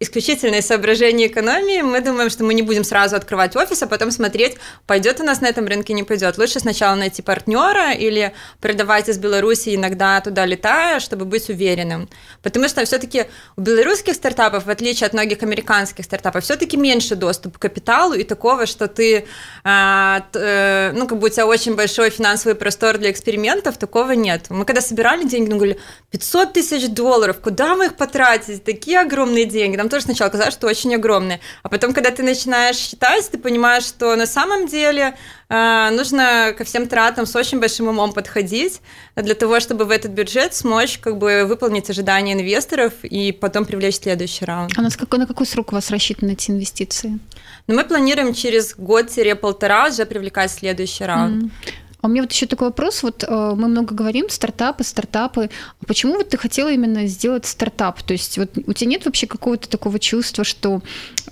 исключительные 0.00 0.60
соображения 0.60 1.28
экономии, 1.28 1.80
мы 1.80 2.00
думаем, 2.00 2.28
что 2.28 2.42
мы 2.42 2.52
не 2.54 2.62
будем 2.62 2.82
сразу 2.82 3.14
открывать 3.14 3.54
офис, 3.54 3.80
а 3.82 3.86
потом 3.86 4.10
смотреть, 4.10 4.56
пойдет 4.86 5.20
у 5.20 5.24
нас 5.24 5.40
на 5.40 5.46
этом 5.46 5.66
рынке, 5.66 5.92
не 5.92 6.02
пойдет. 6.02 6.36
Лучше 6.36 6.58
сначала 6.58 6.96
найти 6.96 7.22
партнера 7.22 7.92
или 7.92 8.34
продавать 8.60 9.08
из 9.08 9.18
Беларуси, 9.18 9.74
иногда 9.76 10.20
туда 10.20 10.46
летая, 10.46 10.98
чтобы 10.98 11.24
быть 11.26 11.48
уверенным. 11.48 12.08
Потому 12.42 12.68
что 12.68 12.84
все-таки 12.84 13.26
у 13.56 13.60
белорусских 13.60 14.14
стартапов, 14.14 14.66
в 14.66 14.70
отличие 14.70 15.06
от 15.06 15.12
многих 15.12 15.42
американских 15.44 16.04
стартапов, 16.04 16.42
все-таки 16.42 16.76
меньше 16.76 17.14
доступ 17.14 17.58
к 17.58 17.62
капиталу 17.62 18.14
и 18.14 18.24
такого, 18.24 18.66
что 18.66 18.88
ты, 18.88 19.26
а, 19.62 20.26
э, 20.34 20.90
ну, 20.92 21.06
как 21.06 21.18
бы 21.18 21.28
у 21.28 21.30
тебя 21.30 21.46
очень 21.46 21.76
большой 21.76 22.10
финансовый 22.10 22.54
простор 22.56 22.98
для 22.98 23.12
экспериментов, 23.12 23.78
такого 23.78 24.10
нет. 24.12 24.46
Мы 24.50 24.64
когда 24.64 24.80
собирали 24.80 25.22
деньги, 25.22 25.50
мы 25.50 25.56
говорили, 25.56 25.80
500 26.10 26.52
тысяч 26.52 26.88
долларов, 26.88 27.38
куда 27.40 27.76
мы 27.76 27.86
их 27.86 27.96
потратить? 27.96 28.64
Такие 28.64 28.98
огромные 28.98 29.44
деньги. 29.44 29.83
Нам 29.84 29.90
тоже 29.90 30.04
сначала 30.04 30.30
казалось, 30.30 30.54
что 30.54 30.66
очень 30.66 30.94
огромные. 30.94 31.40
А 31.62 31.68
потом, 31.68 31.92
когда 31.92 32.10
ты 32.10 32.22
начинаешь 32.22 32.76
считать, 32.76 33.30
ты 33.30 33.36
понимаешь, 33.36 33.84
что 33.84 34.16
на 34.16 34.24
самом 34.24 34.66
деле 34.66 35.14
э, 35.50 35.90
нужно 35.90 36.54
ко 36.56 36.64
всем 36.64 36.88
тратам 36.88 37.26
с 37.26 37.36
очень 37.36 37.60
большим 37.60 37.88
умом 37.88 38.14
подходить 38.14 38.80
для 39.14 39.34
того, 39.34 39.60
чтобы 39.60 39.84
в 39.84 39.90
этот 39.90 40.12
бюджет 40.12 40.54
смочь 40.54 40.96
как 40.96 41.18
бы 41.18 41.44
выполнить 41.44 41.90
ожидания 41.90 42.32
инвесторов 42.32 42.94
и 43.02 43.30
потом 43.30 43.66
привлечь 43.66 43.96
следующий 43.96 44.46
раунд. 44.46 44.72
А 44.74 44.80
на 44.80 44.88
какой, 44.88 45.18
на 45.18 45.26
какой 45.26 45.44
срок 45.44 45.72
у 45.72 45.74
вас 45.74 45.90
рассчитаны 45.90 46.32
эти 46.32 46.50
инвестиции? 46.50 47.18
Ну, 47.66 47.74
мы 47.74 47.84
планируем 47.84 48.32
через 48.32 48.74
год-полтора 48.76 49.88
уже 49.88 50.06
привлекать 50.06 50.50
следующий 50.50 51.04
раунд. 51.04 51.44
Mm. 51.44 51.50
А 52.04 52.06
у 52.06 52.10
меня 52.10 52.20
вот 52.20 52.32
еще 52.32 52.44
такой 52.44 52.68
вопрос. 52.68 53.02
Вот 53.02 53.24
э, 53.26 53.52
мы 53.56 53.66
много 53.66 53.94
говорим, 53.94 54.28
стартапы, 54.28 54.84
стартапы. 54.84 55.48
А 55.80 55.84
почему 55.86 56.16
вот 56.16 56.28
ты 56.28 56.36
хотела 56.36 56.70
именно 56.70 57.06
сделать 57.06 57.46
стартап? 57.46 58.02
То 58.02 58.12
есть 58.12 58.36
вот 58.36 58.50
у 58.66 58.74
тебя 58.74 58.90
нет 58.90 59.06
вообще 59.06 59.26
какого-то 59.26 59.70
такого 59.70 59.98
чувства, 59.98 60.44
что 60.44 60.82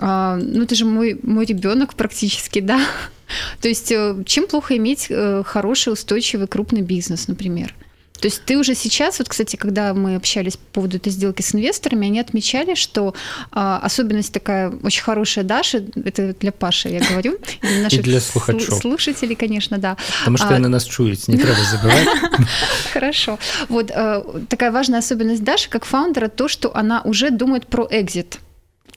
э, 0.01 0.41
ну 0.43 0.65
ты 0.65 0.75
же 0.75 0.87
мой, 0.87 1.21
мой 1.23 1.45
ребенок 1.45 1.93
практически, 1.93 2.61
да? 2.61 2.81
То 3.61 3.69
есть 3.69 3.93
э, 3.93 4.17
чем 4.25 4.47
плохо 4.47 4.75
иметь 4.79 5.13
хороший, 5.45 5.93
устойчивый, 5.93 6.47
крупный 6.47 6.81
бизнес, 6.81 7.29
например? 7.29 7.75
То 8.23 8.29
есть 8.29 8.45
ты 8.45 8.57
уже 8.57 8.77
сейчас, 8.77 9.19
вот, 9.19 9.29
кстати, 9.29 9.57
когда 9.57 9.93
мы 9.95 10.15
общались 10.15 10.57
по 10.57 10.75
поводу 10.75 10.99
этой 10.99 11.11
сделки 11.11 11.43
с 11.43 11.57
инвесторами, 11.57 12.07
они 12.07 12.21
отмечали, 12.21 12.77
что 12.77 13.17
а, 13.51 13.81
особенность 13.83 14.33
такая 14.33 14.71
очень 14.71 15.03
хорошая 15.03 15.45
Даши, 15.45 15.85
это 15.97 16.33
для 16.33 16.53
Паши 16.53 16.89
я 16.89 17.01
говорю, 17.01 17.39
для 17.63 17.83
наших 17.83 17.99
и 17.99 18.03
для 18.03 18.21
слухачов. 18.21 18.79
слушателей, 18.79 19.35
конечно, 19.35 19.79
да. 19.79 19.97
Потому 20.21 20.37
что 20.37 20.55
а, 20.55 20.59
на 20.61 20.69
нас 20.69 20.85
чует, 20.85 21.27
не 21.27 21.37
треба 21.37 21.59
забывать. 21.65 22.07
Хорошо. 22.93 23.41
Вот 23.69 23.91
а, 23.91 24.25
такая 24.49 24.71
важная 24.71 25.01
особенность 25.01 25.43
Даши 25.43 25.69
как 25.69 25.85
фаундера, 25.85 26.29
то, 26.29 26.47
что 26.47 26.77
она 26.77 27.03
уже 27.03 27.31
думает 27.31 27.67
про 27.67 27.89
экзит. 27.91 28.39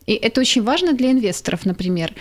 И 0.05 0.13
это 0.13 0.39
очень 0.39 0.61
важно 0.61 0.93
для 0.93 1.09
инвесторов, 1.09 1.65
например. 1.65 2.13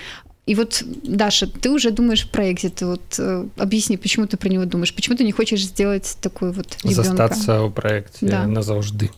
И 0.46 0.54
вот, 0.54 0.82
Даша, 0.84 1.46
ты 1.46 1.70
уже 1.70 1.90
думаешь 1.90 2.28
про 2.28 2.52
экзит. 2.52 2.82
Вот 2.82 3.18
э, 3.18 3.46
объясни, 3.56 3.96
почему 3.96 4.26
ты 4.26 4.36
про 4.36 4.50
него 4.50 4.66
думаешь? 4.66 4.94
Почему 4.94 5.16
ты 5.16 5.24
не 5.24 5.32
хочешь 5.32 5.64
сделать 5.64 6.18
такой 6.20 6.52
вот 6.52 6.76
ребенка? 6.82 7.02
Застаться 7.02 7.62
у 7.62 7.70
проекте 7.70 8.26
да. 8.26 8.46
назавжди. 8.46 9.10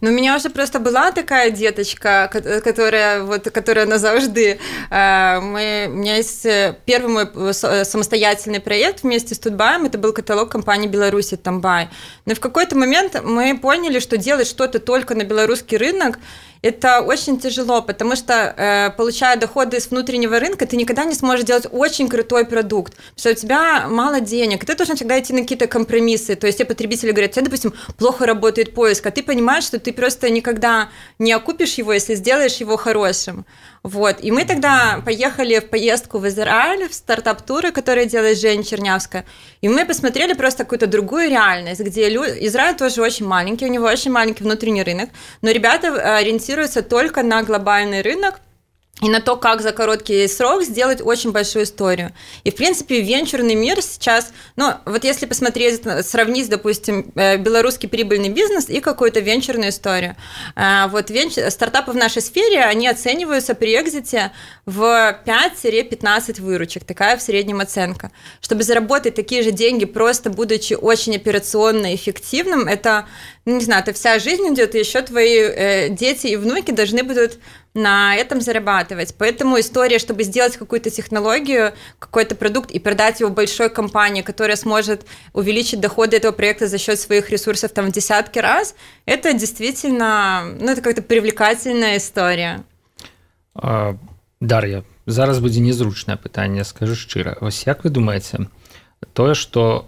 Ну, 0.00 0.10
у 0.10 0.12
меня 0.12 0.36
уже 0.36 0.50
просто 0.50 0.78
была 0.78 1.10
такая 1.10 1.50
деточка, 1.50 2.30
которая 2.30 3.24
вот, 3.24 3.50
которая 3.50 3.86
назавжди. 3.86 4.60
Э, 4.90 5.40
мы, 5.40 5.88
у 5.88 5.96
меня 5.96 6.14
есть 6.16 6.46
э, 6.46 6.78
первый 6.84 7.26
мой 7.26 7.54
самостоятельный 7.54 8.60
проект 8.60 9.02
вместе 9.02 9.34
с 9.34 9.38
Тутбаем. 9.40 9.84
Это 9.84 9.98
был 9.98 10.12
каталог 10.12 10.48
компании 10.48 10.86
Беларуси 10.86 11.36
Тамбай. 11.36 11.88
Но 12.24 12.36
в 12.36 12.40
какой-то 12.40 12.76
момент 12.76 13.20
мы 13.24 13.58
поняли, 13.58 13.98
что 13.98 14.16
делать 14.16 14.46
что-то 14.46 14.78
только 14.78 15.16
на 15.16 15.24
белорусский 15.24 15.76
рынок– 15.76 16.20
это 16.62 17.00
очень 17.00 17.38
тяжело, 17.38 17.82
потому 17.82 18.16
что, 18.16 18.34
э, 18.34 18.90
получая 18.96 19.36
доходы 19.36 19.80
с 19.80 19.90
внутреннего 19.90 20.38
рынка, 20.38 20.66
ты 20.66 20.76
никогда 20.76 21.04
не 21.04 21.14
сможешь 21.14 21.44
делать 21.44 21.66
очень 21.70 22.08
крутой 22.08 22.44
продукт, 22.44 22.94
потому 22.94 23.16
что 23.16 23.30
у 23.30 23.34
тебя 23.34 23.88
мало 23.88 24.20
денег, 24.20 24.62
и 24.62 24.66
ты 24.66 24.74
должен 24.74 24.96
всегда 24.96 25.18
идти 25.18 25.32
на 25.32 25.40
какие-то 25.40 25.66
компромиссы. 25.66 26.34
То 26.34 26.46
есть 26.46 26.58
те 26.58 26.64
потребители 26.64 27.12
говорят, 27.12 27.32
тебе, 27.32 27.44
допустим, 27.44 27.74
плохо 27.96 28.26
работает 28.26 28.74
поиск, 28.74 29.06
а 29.06 29.10
ты 29.10 29.22
понимаешь, 29.22 29.64
что 29.64 29.78
ты 29.78 29.92
просто 29.92 30.30
никогда 30.30 30.88
не 31.18 31.32
окупишь 31.32 31.74
его, 31.74 31.92
если 31.92 32.14
сделаешь 32.14 32.56
его 32.56 32.76
хорошим. 32.76 33.46
Вот. 33.82 34.16
И 34.22 34.30
мы 34.30 34.44
тогда 34.44 35.02
поехали 35.04 35.58
в 35.60 35.68
поездку 35.68 36.18
в 36.18 36.26
Израиль, 36.28 36.88
в 36.88 36.94
стартап-туры, 36.94 37.72
которые 37.72 38.06
делает 38.06 38.38
Женя 38.38 38.64
Чернявская. 38.64 39.24
И 39.60 39.68
мы 39.68 39.84
посмотрели 39.84 40.34
просто 40.34 40.64
какую-то 40.64 40.86
другую 40.86 41.30
реальность, 41.30 41.80
где 41.80 42.08
лю... 42.08 42.24
Израиль 42.24 42.76
тоже 42.76 43.02
очень 43.02 43.26
маленький, 43.26 43.66
у 43.66 43.70
него 43.70 43.86
очень 43.86 44.10
маленький 44.10 44.44
внутренний 44.44 44.82
рынок, 44.82 45.10
но 45.42 45.50
ребята 45.50 46.16
ориентируются 46.16 46.82
только 46.82 47.22
на 47.22 47.42
глобальный 47.42 48.02
рынок, 48.02 48.40
и 49.00 49.08
на 49.08 49.20
то, 49.20 49.36
как 49.36 49.60
за 49.60 49.72
короткий 49.72 50.26
срок 50.26 50.64
сделать 50.64 51.00
очень 51.00 51.30
большую 51.30 51.64
историю. 51.64 52.12
И, 52.42 52.50
в 52.50 52.56
принципе, 52.56 53.00
венчурный 53.00 53.54
мир 53.54 53.80
сейчас, 53.80 54.32
ну, 54.56 54.72
вот 54.86 55.04
если 55.04 55.26
посмотреть, 55.26 55.82
сравнить, 56.04 56.48
допустим, 56.48 57.12
э, 57.14 57.36
белорусский 57.36 57.88
прибыльный 57.88 58.28
бизнес 58.28 58.68
и 58.68 58.80
какую-то 58.80 59.20
венчурную 59.20 59.70
историю. 59.70 60.16
Э, 60.56 60.88
вот 60.88 61.10
венч... 61.10 61.34
стартапы 61.50 61.92
в 61.92 61.96
нашей 61.96 62.22
сфере, 62.22 62.64
они 62.64 62.88
оцениваются 62.88 63.54
при 63.54 63.80
экзите 63.80 64.32
в 64.66 64.82
5-15 65.24 66.40
выручек, 66.40 66.84
такая 66.84 67.16
в 67.16 67.22
среднем 67.22 67.60
оценка. 67.60 68.10
Чтобы 68.40 68.64
заработать 68.64 69.14
такие 69.14 69.42
же 69.42 69.52
деньги, 69.52 69.84
просто 69.84 70.28
будучи 70.28 70.74
очень 70.74 71.14
операционно 71.14 71.94
эффективным, 71.94 72.66
это, 72.66 73.06
ну, 73.44 73.58
не 73.58 73.64
знаю, 73.64 73.82
это 73.82 73.92
вся 73.92 74.18
жизнь 74.18 74.52
идет, 74.52 74.74
и 74.74 74.80
еще 74.80 75.02
твои 75.02 75.38
э, 75.38 75.88
дети 75.90 76.26
и 76.26 76.36
внуки 76.36 76.72
должны 76.72 77.04
будут 77.04 77.38
на 77.73 78.15
этом 78.15 78.41
зарабатывать. 78.41 79.15
Поэтому 79.17 79.59
история, 79.59 79.99
чтобы 79.99 80.23
сделать 80.23 80.57
какую-то 80.57 80.89
технологию, 80.89 81.73
какой-то 81.99 82.35
продукт 82.35 82.71
и 82.71 82.79
продать 82.79 83.19
его 83.19 83.29
большой 83.29 83.69
компании, 83.69 84.21
которая 84.21 84.57
сможет 84.57 85.05
увеличить 85.33 85.79
доходы 85.79 86.17
этого 86.17 86.31
проекта 86.31 86.67
за 86.67 86.77
счет 86.77 86.99
своих 86.99 87.29
ресурсов 87.29 87.71
там 87.71 87.87
в 87.87 87.91
десятки 87.91 88.39
раз, 88.39 88.75
это 89.05 89.33
действительно, 89.33 90.43
ну, 90.59 90.71
это 90.71 90.81
как-то 90.81 91.01
привлекательная 91.01 91.97
история. 91.97 92.63
А, 93.55 93.97
Дар'я, 94.39 94.83
зараз 95.05 95.39
будзе 95.39 95.61
незручнае 95.61 96.17
пытанне, 96.17 96.63
скажу 96.63 96.95
шчыра. 96.95 97.37
Вось 97.41 97.65
як 97.65 97.83
вы 97.83 97.89
думаеце, 97.89 98.47
тое, 99.13 99.33
што 99.35 99.87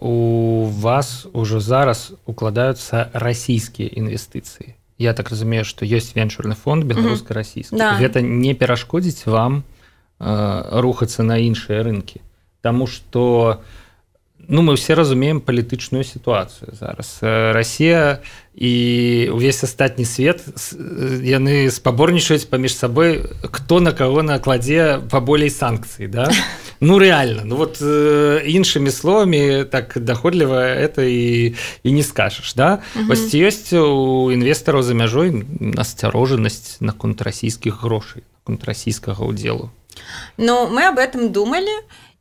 у 0.00 0.64
вас 0.64 1.26
ужо 1.32 1.60
зараз 1.60 2.12
укладаюцца 2.26 3.10
расійскія 3.12 3.88
інвестыцыі 3.88 4.74
я 5.02 5.14
так 5.14 5.30
разумею 5.30 5.64
что 5.64 5.84
ёсць 5.84 6.14
венчурны 6.14 6.54
фонд 6.54 6.84
беларуска-расійскі 6.84 7.76
да. 7.78 7.96
гэта 7.98 8.20
не 8.20 8.54
перашкодзіць 8.54 9.26
вам 9.26 9.62
э, 10.18 10.80
рухацца 10.80 11.22
на 11.22 11.38
іншыя 11.38 11.82
рынкі 11.82 12.22
Таму 12.60 12.86
что 12.86 13.62
ну 14.47 14.61
мы 14.61 14.75
все 14.75 14.95
разумеем 14.95 15.41
палітычную 15.41 16.03
сітуацыю 16.03 16.73
зараз. 16.73 17.19
Росія 17.21 18.19
і 18.55 19.29
увесь 19.33 19.63
астатні 19.63 20.05
свет 20.05 20.43
яны 21.23 21.71
спаборнічаюць 21.71 22.45
паміж 22.45 22.75
сабой 22.77 23.25
хто 23.41 23.79
на 23.79 23.91
кого 23.91 24.23
накладзе 24.23 25.01
паболей 25.09 25.49
санкцый 25.49 26.07
да? 26.07 26.31
Ну 26.79 26.99
реально. 26.99 27.41
Ну 27.45 27.55
вот 27.55 27.81
іншымі 27.81 28.91
словамі 28.91 29.63
так 29.71 29.93
даходліва 29.95 30.59
это 30.59 31.01
і 31.01 31.55
і 31.83 31.91
не 31.91 32.03
скажешь 32.03 32.53
да? 32.53 32.79
Вось 33.07 33.33
ёсць 33.33 33.73
у 33.73 34.31
інвестараў 34.31 34.83
за 34.83 34.93
мяжой 34.93 35.45
асцярожанасць 35.77 36.77
наконт 36.79 37.21
расійскіх 37.21 37.81
грошай 37.81 38.23
наконт 38.45 38.63
расійскага 38.65 39.23
ўдзелу 39.25 39.71
Ну, 40.37 40.67
мы 40.67 40.87
об 40.87 40.97
этом 40.97 41.31
думали, 41.31 41.71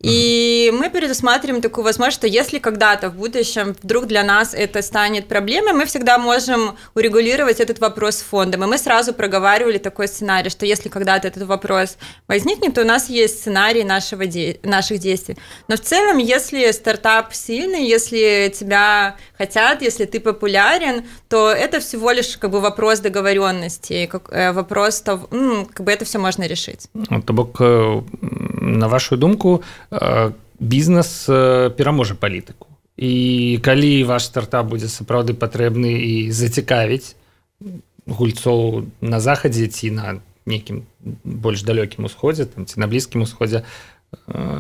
и 0.03 0.73
мы 0.77 0.91
пересматриваем 0.91 1.63
такую 1.63 1.85
возможность, 1.85 2.19
что 2.19 2.27
если 2.27 2.59
когда-то 2.59 3.09
в 3.09 3.15
будущем 3.15 3.77
вдруг 3.83 4.07
для 4.07 4.25
нас 4.25 4.53
это 4.53 4.83
станет 4.83 5.29
проблемой, 5.29 5.73
мы 5.73 5.87
всегда 5.87 6.19
можем 6.19 6.77
урегулировать 6.95 7.61
этот 7.61 7.79
вопрос 7.79 8.17
с 8.17 8.23
фондом. 8.23 8.65
И 8.65 8.67
мы 8.67 8.79
сразу 8.79 9.15
проговаривали 9.15 9.79
такой 9.79 10.09
сценарий, 10.09 10.51
что 10.51 10.67
если 10.67 10.89
когда-то 10.89 11.29
этот 11.29 11.45
вопрос 11.45 11.97
возникнет, 12.27 12.75
то 12.75 12.83
у 12.83 12.85
нас 12.85 13.09
есть 13.09 13.39
сценарий 13.39 13.85
нашего 13.85 14.27
де- 14.27 14.59
наших 14.65 14.99
действий. 14.99 15.37
Но 15.69 15.77
в 15.77 15.81
целом, 15.81 16.19
если 16.19 16.73
стартап 16.73 17.33
сильный, 17.33 17.87
если 17.87 18.53
тебя 18.53 19.17
хотят, 19.39 19.83
если 19.83 20.05
ты 20.05 20.19
популярен, 20.19 21.05
то 21.29 21.51
это 21.51 21.79
всего 21.79 22.11
лишь 22.11 22.37
как 22.37 22.51
бы 22.51 22.61
вопрос 22.61 22.99
договоренности, 23.01 24.07
как, 24.07 24.33
э, 24.33 24.53
вопрос 24.53 25.01
того, 25.01 25.29
как 25.73 25.87
бы 25.87 25.93
это 25.93 26.05
все 26.05 26.19
можно 26.19 26.47
решить. 26.47 26.89
Бок, 26.93 27.61
э, 27.61 28.03
на 28.61 28.89
вашу 28.89 29.17
думку, 29.17 29.63
бізнес 30.59 31.27
пераможа 31.77 32.15
палітыку 32.15 32.69
і 32.97 33.59
калі 33.63 34.05
ваш 34.05 34.29
стартап 34.29 34.69
будзе 34.69 34.89
сапраўды 34.89 35.35
патрэбны 35.35 35.97
і 35.97 36.15
зацікавіць 36.31 37.17
гульцоў 38.07 38.89
на 39.01 39.21
захадзе 39.21 39.67
ці 39.67 39.91
на 39.91 40.07
нейкім 40.47 40.85
больш 41.25 41.63
далёкім 41.63 42.07
усходзе 42.07 42.47
там 42.47 42.67
ці 42.67 42.81
на 42.81 42.87
блізкім 42.87 43.23
усходзе 43.23 43.65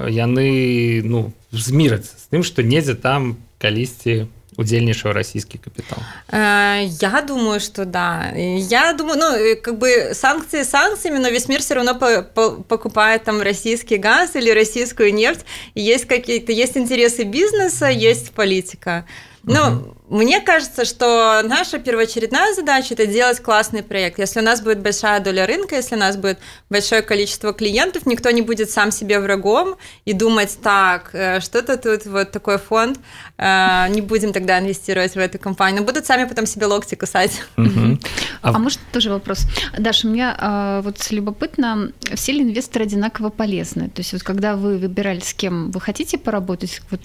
яны 0.09 1.03
ну 1.05 1.33
змірацца 1.53 2.17
з 2.17 2.25
тым 2.33 2.43
што 2.43 2.63
недзе 2.63 2.95
там 2.95 3.37
калісьці 3.59 4.27
удзельнічаў 4.58 5.14
расійскі 5.14 5.58
капітал 5.58 6.00
э, 6.30 6.90
я 7.02 7.22
думаю 7.22 7.60
что 7.60 7.86
да 7.86 8.34
я 8.36 8.94
думаю 8.94 9.20
ну 9.20 9.30
э, 9.36 9.56
как 9.56 9.78
бы 9.78 10.14
санкции 10.14 10.64
санкциями 10.64 11.20
но 11.20 11.30
весь 11.30 11.48
мир 11.48 11.60
все 11.62 11.76
равно 11.76 11.96
по 11.96 12.22
по 12.24 12.52
покупает 12.64 13.24
там 13.24 13.42
российский 13.42 13.98
газ 13.98 14.36
или 14.36 14.50
российскую 14.50 15.14
нефть 15.14 15.46
есть 15.76 16.06
какие-то 16.06 16.52
есть 16.52 16.78
интересы 16.78 17.24
бизнеса 17.24 17.88
есть 17.88 18.32
политика 18.32 19.06
ну, 19.45 19.95
угу. 20.09 20.19
мне 20.19 20.41
кажется, 20.41 20.85
что 20.85 21.43
наша 21.45 21.79
первоочередная 21.79 22.55
задача 22.55 22.95
это 22.95 23.07
делать 23.07 23.41
классный 23.41 23.83
проект. 23.83 24.19
Если 24.19 24.39
у 24.39 24.43
нас 24.43 24.61
будет 24.61 24.81
большая 24.81 25.21
доля 25.21 25.47
рынка, 25.47 25.75
если 25.75 25.97
у 25.97 25.99
нас 25.99 26.17
будет 26.17 26.39
большое 26.71 27.03
количество 27.03 27.53
клиентов, 27.53 28.07
никто 28.07 28.31
не 28.31 28.43
будет 28.43 28.71
сам 28.71 28.93
себе 28.93 29.19
врагом 29.19 29.77
и 30.05 30.13
думать, 30.13 30.59
так, 30.63 31.11
э, 31.13 31.41
что-то 31.41 31.77
тут 31.77 32.07
вот 32.07 32.31
такой 32.31 32.59
фонд, 32.59 33.01
э, 33.37 33.87
не 33.89 34.01
будем 34.01 34.33
тогда 34.33 34.61
инвестировать 34.61 35.15
в 35.15 35.19
эту 35.19 35.41
компанию. 35.41 35.83
Будут 35.83 36.07
сами 36.07 36.25
потом 36.29 36.47
себе 36.47 36.67
локти 36.67 36.95
кусать. 36.95 37.43
Угу. 37.57 37.99
А, 38.43 38.51
а 38.51 38.59
может 38.59 38.79
тоже 38.93 39.11
вопрос? 39.11 39.47
Даша, 39.77 40.07
мне 40.07 40.35
а, 40.39 40.83
вот 40.83 41.11
любопытно, 41.11 41.91
все 42.15 42.33
ли 42.33 42.43
инвесторы 42.43 42.85
одинаково 42.85 43.31
полезны? 43.31 43.89
То 43.89 44.01
есть 44.01 44.13
вот 44.13 44.23
когда 44.23 44.55
вы 44.55 44.79
выбирали, 44.79 45.21
с 45.21 45.35
кем 45.35 45.73
вы 45.73 45.81
хотите 45.81 46.17
поработать, 46.17 46.81
вот 46.91 47.01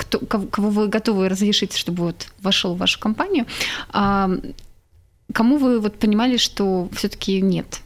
кто, 0.00 0.18
кого 0.18 0.70
вы 0.70 0.88
готовы 0.88 1.28
разрешить, 1.28 1.76
чтобы 1.76 2.04
вот 2.04 2.26
вошел 2.42 2.74
в 2.74 2.78
вашу 2.78 2.98
компанию, 3.00 3.44
а 3.88 4.30
кому 5.32 5.58
вы 5.58 5.80
вот 5.80 5.98
понимали, 5.98 6.38
что 6.38 6.88
все-таки 6.92 7.40
нет? 7.42 7.80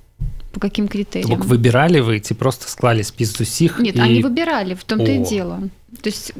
По 0.52 0.60
каким 0.60 0.88
критериям? 0.88 1.30
Так 1.30 1.44
выбирали 1.44 2.00
вы, 2.00 2.20
ці 2.20 2.34
просто 2.34 2.68
склали 2.68 3.02
список 3.02 3.40
усіх? 3.40 3.80
Нет, 3.80 3.96
и... 3.96 4.00
они 4.00 4.22
выбирали, 4.22 4.74
в 4.74 4.84
том-то 4.84 5.10
О. 5.10 5.14
и 5.14 5.18
дело. 5.18 5.60
То 6.02 6.08
есть 6.10 6.32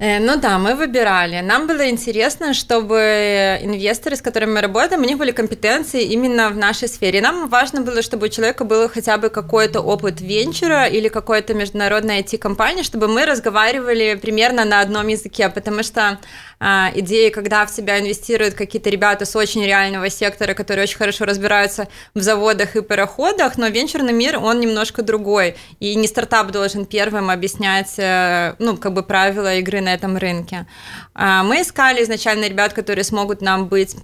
ну 0.00 0.36
да, 0.36 0.58
мы 0.58 0.76
выбирали. 0.76 1.40
Нам 1.40 1.66
было 1.66 1.90
интересно, 1.90 2.54
чтобы 2.54 3.58
инвесторы, 3.60 4.14
с 4.14 4.22
которыми 4.22 4.52
мы 4.52 4.60
работаем, 4.60 5.02
у 5.02 5.04
них 5.04 5.18
были 5.18 5.32
компетенции 5.32 6.04
именно 6.04 6.50
в 6.50 6.56
нашей 6.56 6.86
сфере. 6.86 7.20
Нам 7.20 7.48
важно 7.48 7.80
было, 7.80 8.00
чтобы 8.00 8.26
у 8.26 8.28
человека 8.28 8.64
был 8.64 8.88
хотя 8.88 9.16
бы 9.16 9.28
какой-то 9.28 9.80
опыт 9.80 10.20
венчура 10.20 10.84
или 10.84 11.08
какой-то 11.08 11.52
международной 11.54 12.20
IT-компании, 12.20 12.84
чтобы 12.84 13.08
мы 13.08 13.26
разговаривали 13.26 14.14
примерно 14.14 14.64
на 14.64 14.80
одном 14.80 15.08
языке, 15.08 15.48
потому 15.48 15.82
что 15.82 16.18
а, 16.60 16.90
идеи, 16.94 17.30
когда 17.30 17.64
в 17.66 17.70
себя 17.70 18.00
инвестируют 18.00 18.54
какие-то 18.54 18.90
ребята 18.90 19.24
с 19.24 19.36
очень 19.36 19.64
реального 19.64 20.10
сектора, 20.10 20.54
которые 20.54 20.84
очень 20.84 20.96
хорошо 20.96 21.24
разбираются 21.24 21.88
в 22.14 22.20
заводах 22.20 22.76
и 22.76 22.82
пароходах, 22.82 23.58
но 23.58 23.68
венчурный 23.68 24.12
мир, 24.12 24.38
он 24.38 24.60
немножко 24.60 25.02
другой, 25.02 25.56
и 25.80 25.94
не 25.94 26.06
стартап 26.06 26.50
должен 26.50 26.86
первым 26.86 27.30
объяснять, 27.30 27.94
э, 27.98 28.54
ну, 28.58 28.76
как 28.76 28.92
бы 28.92 29.02
правила 29.02 29.56
игры 29.56 29.80
на 29.80 29.94
этом 29.94 30.16
рынке. 30.16 30.66
А, 31.14 31.42
мы 31.42 31.62
искали 31.62 32.02
изначально 32.02 32.48
ребят, 32.48 32.72
которые 32.72 33.04
смогут 33.04 33.40
нам 33.40 33.68
быть 33.68 33.96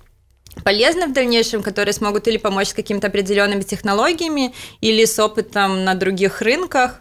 полезны 0.63 1.07
в 1.07 1.13
дальнейшем, 1.13 1.63
которые 1.63 1.93
смогут 1.93 2.29
или 2.29 2.37
помочь 2.37 2.69
с 2.69 2.75
какими-то 2.75 3.09
определенными 3.09 3.63
технологиями, 3.63 4.55
или 4.81 5.05
с 5.05 5.19
опытом 5.19 5.85
на 5.85 5.95
других 5.95 6.41
рынках. 6.41 7.01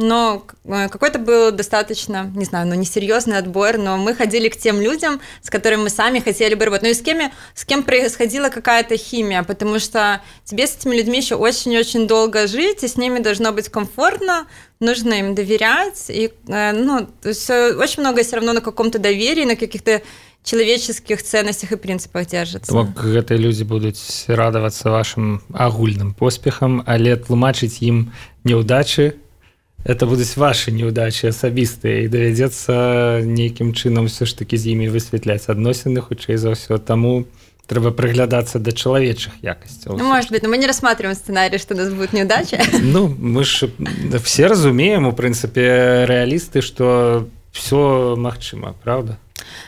Но 0.00 0.44
э, 0.64 0.88
какой-то 0.88 1.18
был 1.18 1.50
достаточно, 1.50 2.30
не 2.36 2.44
знаю, 2.44 2.68
ну, 2.68 2.74
несерьезный 2.74 3.36
отбор, 3.36 3.78
но 3.78 3.96
мы 3.96 4.14
ходили 4.14 4.48
к 4.48 4.56
тем 4.56 4.80
людям, 4.80 5.20
с 5.42 5.50
которыми 5.50 5.82
мы 5.82 5.90
сами 5.90 6.20
хотели 6.20 6.54
бы 6.54 6.66
работать. 6.66 6.84
Ну 6.84 6.90
и 6.90 6.94
с 6.94 7.02
кем, 7.02 7.32
с 7.52 7.64
кем 7.64 7.82
происходила 7.82 8.48
какая-то 8.48 8.96
химия, 8.96 9.42
потому 9.42 9.80
что 9.80 10.20
тебе 10.44 10.68
с 10.68 10.76
этими 10.76 10.94
людьми 10.94 11.18
еще 11.18 11.34
очень-очень 11.34 12.06
долго 12.06 12.46
жить, 12.46 12.84
и 12.84 12.88
с 12.88 12.96
ними 12.96 13.18
должно 13.18 13.50
быть 13.50 13.68
комфортно, 13.70 14.46
нужно 14.78 15.14
им 15.14 15.34
доверять. 15.34 16.04
И, 16.10 16.30
э, 16.46 16.72
ну, 16.72 17.08
то 17.20 17.30
есть 17.30 17.50
э, 17.50 17.74
очень 17.74 18.02
много 18.02 18.22
все 18.22 18.36
равно 18.36 18.52
на 18.52 18.60
каком-то 18.60 19.00
доверии, 19.00 19.44
на 19.44 19.56
каких-то 19.56 20.00
человеческих 20.44 21.24
ценностях 21.24 21.72
и 21.72 21.76
принципах 21.76 22.28
держится. 22.28 22.72
Бок 22.72 22.94
гэтыя 22.94 23.36
людзі 23.36 23.66
будуць 23.66 24.30
радавацца 24.30 24.94
вашим 24.94 25.42
агульным 25.52 26.14
поспехам, 26.14 26.84
але 26.86 27.18
тлумачыць 27.18 27.82
ім 27.82 28.14
няўдачы 28.46 29.18
Это 29.83 30.05
будуць 30.05 30.37
ваши 30.37 30.71
неудачи 30.71 31.27
асабістыя 31.27 32.03
і 32.03 32.07
давядзецца 32.07 33.21
нейкім 33.23 33.73
чынам 33.73 34.07
все 34.07 34.25
ж 34.25 34.37
таки 34.37 34.57
з 34.57 34.73
імі 34.75 34.89
высвятляць 34.89 35.51
адносіны 35.51 36.01
хутчэй 36.01 36.37
за 36.39 36.55
ўсё. 36.55 36.79
Таму 36.79 37.27
трэба 37.67 37.91
прыглядацца 37.91 38.59
да 38.59 38.71
чалавечых 38.71 39.39
якасцяў. 39.43 39.97
Ну, 39.97 40.03
может 40.03 40.31
быть 40.31 40.43
но 40.43 40.49
мы 40.49 40.57
не 40.57 40.67
рассматриваем 40.67 41.15
сценарий 41.15 41.57
что 41.57 41.75
нас 41.75 41.89
будет 41.89 42.13
неудача 42.13 42.59
ну 42.81 43.07
мы 43.07 43.43
ж 43.43 43.69
все 44.23 44.47
разумеем 44.47 45.07
у 45.07 45.11
прынцыпе 45.11 46.05
рэалісты 46.07 46.61
что 46.61 47.27
все 47.51 48.15
магчыма 48.17 48.75
правда? 48.83 49.17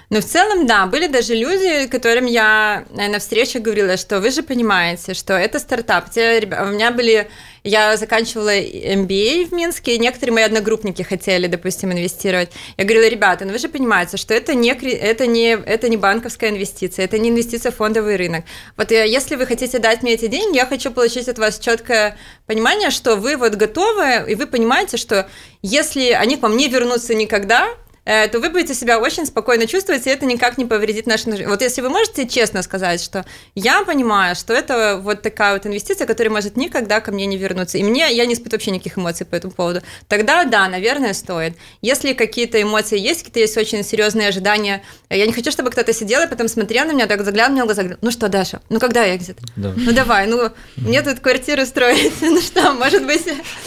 Но 0.10 0.22
в 0.22 0.26
целом, 0.26 0.66
да, 0.68 0.86
были 0.86 1.08
даже 1.08 1.36
люди, 1.36 1.88
которым 1.88 2.26
я 2.26 2.86
на 2.96 3.20
встрече 3.20 3.60
говорила, 3.60 3.98
что 3.98 4.20
вы 4.20 4.32
же 4.32 4.44
понимаете, 4.44 5.14
что 5.14 5.34
это 5.34 5.60
стартап. 5.60 6.10
Те, 6.10 6.40
у 6.62 6.66
меня 6.68 6.92
были... 6.92 7.28
Я 7.66 7.98
заканчивала 7.98 8.56
MBA 8.56 9.50
в 9.50 9.52
Минске, 9.52 9.96
и 9.96 9.98
некоторые 9.98 10.36
мои 10.36 10.44
одногруппники 10.44 11.02
хотели, 11.02 11.48
допустим, 11.48 11.92
инвестировать. 11.92 12.52
Я 12.78 12.84
говорила, 12.84 13.10
ребята, 13.10 13.44
ну 13.44 13.54
вы 13.54 13.58
же 13.58 13.70
понимаете, 13.70 14.18
что 14.18 14.36
это 14.36 14.54
не, 14.54 14.70
это 14.70 15.26
не, 15.26 15.54
это 15.54 15.90
не 15.90 15.98
банковская 15.98 16.52
инвестиция, 16.52 17.06
это 17.06 17.18
не 17.18 17.30
инвестиция 17.30 17.72
в 17.72 17.76
фондовый 17.76 18.18
рынок. 18.18 18.46
Вот 18.78 18.92
если 18.92 19.36
вы 19.36 19.48
хотите 19.48 19.80
дать 19.80 20.04
мне 20.04 20.14
эти 20.14 20.28
деньги, 20.28 20.58
я 20.58 20.68
хочу 20.68 20.92
получить 20.92 21.28
от 21.28 21.40
вас 21.40 21.58
четкое 21.58 22.18
понимание, 22.46 22.92
что 22.92 23.16
вы 23.16 23.36
вот 23.36 23.56
готовы, 23.56 24.32
и 24.32 24.36
вы 24.36 24.46
понимаете, 24.46 24.98
что 24.98 25.28
если 25.64 26.12
они 26.12 26.38
к 26.38 26.44
вам 26.44 26.56
не 26.56 26.68
вернутся 26.68 27.16
никогда, 27.16 27.68
Э, 27.68 27.85
то 28.06 28.40
вы 28.40 28.50
будете 28.50 28.74
себя 28.76 29.00
очень 29.00 29.26
спокойно 29.26 29.66
чувствовать, 29.66 30.06
и 30.06 30.10
это 30.10 30.26
никак 30.26 30.58
не 30.58 30.66
повредит 30.66 31.08
нашей 31.08 31.32
жизни. 31.32 31.46
Вот 31.46 31.62
если 31.62 31.82
вы 31.82 31.90
можете 31.90 32.28
честно 32.28 32.62
сказать, 32.62 33.02
что 33.02 33.26
я 33.56 33.84
понимаю, 33.84 34.36
что 34.36 34.54
это 34.54 35.00
вот 35.02 35.24
такая 35.24 35.54
вот 35.54 35.66
инвестиция, 35.66 36.06
которая 36.06 36.32
может 36.32 36.56
никогда 36.56 37.02
ко 37.02 37.12
мне 37.12 37.26
не 37.26 37.38
вернуться, 37.38 37.78
и 37.78 37.84
мне, 37.84 38.14
я 38.14 38.26
не 38.26 38.34
испытываю 38.34 38.60
вообще 38.60 38.72
никаких 38.72 38.98
эмоций 38.98 39.26
по 39.26 39.36
этому 39.36 39.54
поводу, 39.54 39.82
тогда 40.08 40.44
да, 40.46 40.68
наверное, 40.68 41.14
стоит. 41.14 41.58
Если 41.82 42.14
какие-то 42.14 42.62
эмоции 42.62 43.00
есть, 43.00 43.20
какие-то 43.22 43.40
есть 43.40 43.58
очень 43.58 43.84
серьезные 43.84 44.28
ожидания, 44.28 44.84
я 45.10 45.26
не 45.26 45.34
хочу, 45.34 45.52
чтобы 45.52 45.72
кто-то 45.72 45.92
сидел 45.94 46.22
и 46.22 46.28
потом 46.28 46.48
смотрел 46.48 46.86
на 46.86 46.92
меня, 46.92 47.08
так 47.08 47.26
заглянул 47.26 47.54
мне 47.54 47.64
в 47.64 47.66
глаза, 47.66 47.82
говорил, 47.82 48.00
ну 48.02 48.12
что, 48.12 48.30
Даша, 48.30 48.62
ну 48.70 48.80
когда 48.80 49.16
экзит? 49.16 49.40
Да. 49.56 49.74
Ну 49.76 49.92
давай, 49.94 50.28
ну 50.28 50.52
мне 50.76 51.02
тут 51.02 51.20
квартиру 51.22 51.66
строить, 51.66 52.14
ну 52.22 52.40
что, 52.42 52.74
может 52.74 53.06
быть, 53.06 53.26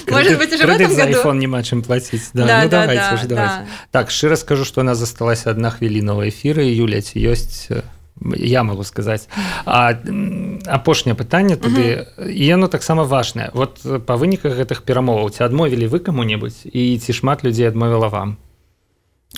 может 0.09 0.39
быть 0.39 0.53
уже 0.53 0.67
в 0.67 0.71
этом 0.71 0.95
году. 0.95 1.13
iPhone 1.13 1.39
нема 1.39 1.63
чем 1.63 1.83
платить, 1.83 2.23
да, 2.33 2.43
ну 2.43 2.47
да, 2.47 2.83
давайте 2.83 3.03
да, 3.03 3.15
уже, 3.15 3.27
да. 3.27 3.35
давайте. 3.37 3.73
Так, 3.91 4.11
широко 4.29 4.41
скажу, 4.41 4.65
что 4.65 4.81
у 4.81 4.85
нас 4.85 4.99
засталась 4.99 5.47
одна 5.47 5.71
хвіліна 5.71 6.13
ў 6.13 6.29
эфіры 6.29 6.69
Юля 6.69 7.01
ці 7.01 7.17
ёсць 7.17 7.73
я 8.37 8.63
могу 8.63 8.85
сказаць 8.85 9.29
а 9.65 9.95
апошняе 10.67 11.15
пытанне 11.15 11.57
тады 11.57 12.05
і 12.19 12.45
яно 12.45 12.69
таксама 12.69 13.05
важнае 13.09 13.49
вот 13.55 13.81
па 14.05 14.21
выніках 14.21 14.59
гэтых 14.59 14.85
перамоваў 14.85 15.31
ці 15.33 15.49
адмовілі 15.49 15.89
вы 15.89 16.05
каму-небудзь 16.05 16.69
і 16.69 16.99
ці 16.99 17.13
шмат 17.13 17.45
людзей 17.45 17.69
адмовіла 17.73 18.09
вам? 18.09 18.37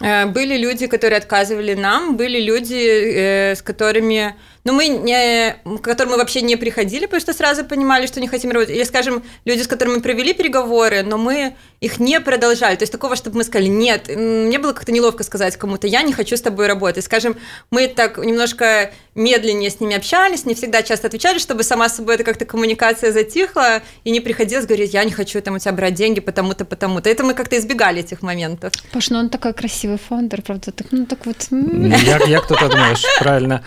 Э, 0.02 0.26
были 0.26 0.56
люди, 0.56 0.86
которые 0.86 1.18
отказывали 1.18 1.74
нам, 1.74 2.16
были 2.16 2.40
люди, 2.40 2.78
э, 2.78 3.54
с 3.54 3.62
которыми 3.62 4.34
но 4.64 4.72
мы 4.72 4.88
не, 4.88 5.56
к 5.64 5.82
которым 5.82 6.12
мы 6.12 6.18
вообще 6.18 6.42
не 6.42 6.56
приходили, 6.56 7.06
потому 7.06 7.20
что 7.20 7.32
сразу 7.32 7.64
понимали, 7.64 8.06
что 8.06 8.20
не 8.20 8.28
хотим 8.28 8.50
работать. 8.50 8.74
Или, 8.74 8.84
скажем, 8.84 9.22
люди, 9.44 9.62
с 9.62 9.66
которыми 9.66 9.96
мы 9.96 10.00
провели 10.02 10.32
переговоры, 10.32 11.02
но 11.02 11.18
мы 11.18 11.56
их 11.80 11.98
не 11.98 12.20
продолжали. 12.20 12.76
То 12.76 12.82
есть 12.82 12.92
такого, 12.92 13.16
чтобы 13.16 13.38
мы 13.38 13.44
сказали, 13.44 13.68
нет, 13.68 14.08
мне 14.08 14.58
было 14.58 14.72
как-то 14.72 14.92
неловко 14.92 15.24
сказать 15.24 15.56
кому-то, 15.56 15.86
я 15.86 16.02
не 16.02 16.12
хочу 16.12 16.36
с 16.36 16.42
тобой 16.42 16.66
работать. 16.66 17.04
Скажем, 17.04 17.36
мы 17.70 17.88
так 17.88 18.18
немножко 18.18 18.92
медленнее 19.14 19.70
с 19.70 19.80
ними 19.80 19.96
общались, 19.96 20.44
не 20.46 20.54
всегда 20.54 20.82
часто 20.82 21.08
отвечали, 21.08 21.38
чтобы 21.38 21.62
сама 21.62 21.88
с 21.88 21.96
собой 21.96 22.14
эта 22.14 22.24
как-то 22.24 22.44
коммуникация 22.44 23.12
затихла, 23.12 23.82
и 24.04 24.10
не 24.10 24.20
приходилось 24.20 24.66
говорить, 24.66 24.94
я 24.94 25.04
не 25.04 25.10
хочу 25.10 25.40
там 25.40 25.54
у 25.54 25.58
тебя 25.58 25.72
брать 25.72 25.94
деньги 25.94 26.20
потому-то, 26.20 26.64
потому-то. 26.64 27.10
Это 27.10 27.24
мы 27.24 27.34
как-то 27.34 27.58
избегали 27.58 28.00
этих 28.00 28.22
моментов. 28.22 28.72
Паш, 28.92 29.10
ну 29.10 29.18
он 29.18 29.28
такой 29.28 29.52
красивый 29.52 29.98
фаундер, 29.98 30.42
правда, 30.42 30.72
так, 30.72 30.86
ну 30.90 31.06
так 31.06 31.26
вот... 31.26 31.36
Як, 31.50 32.28
як 32.28 32.46
тут 32.46 32.60
думаешь, 32.60 33.02
правильно. 33.18 33.64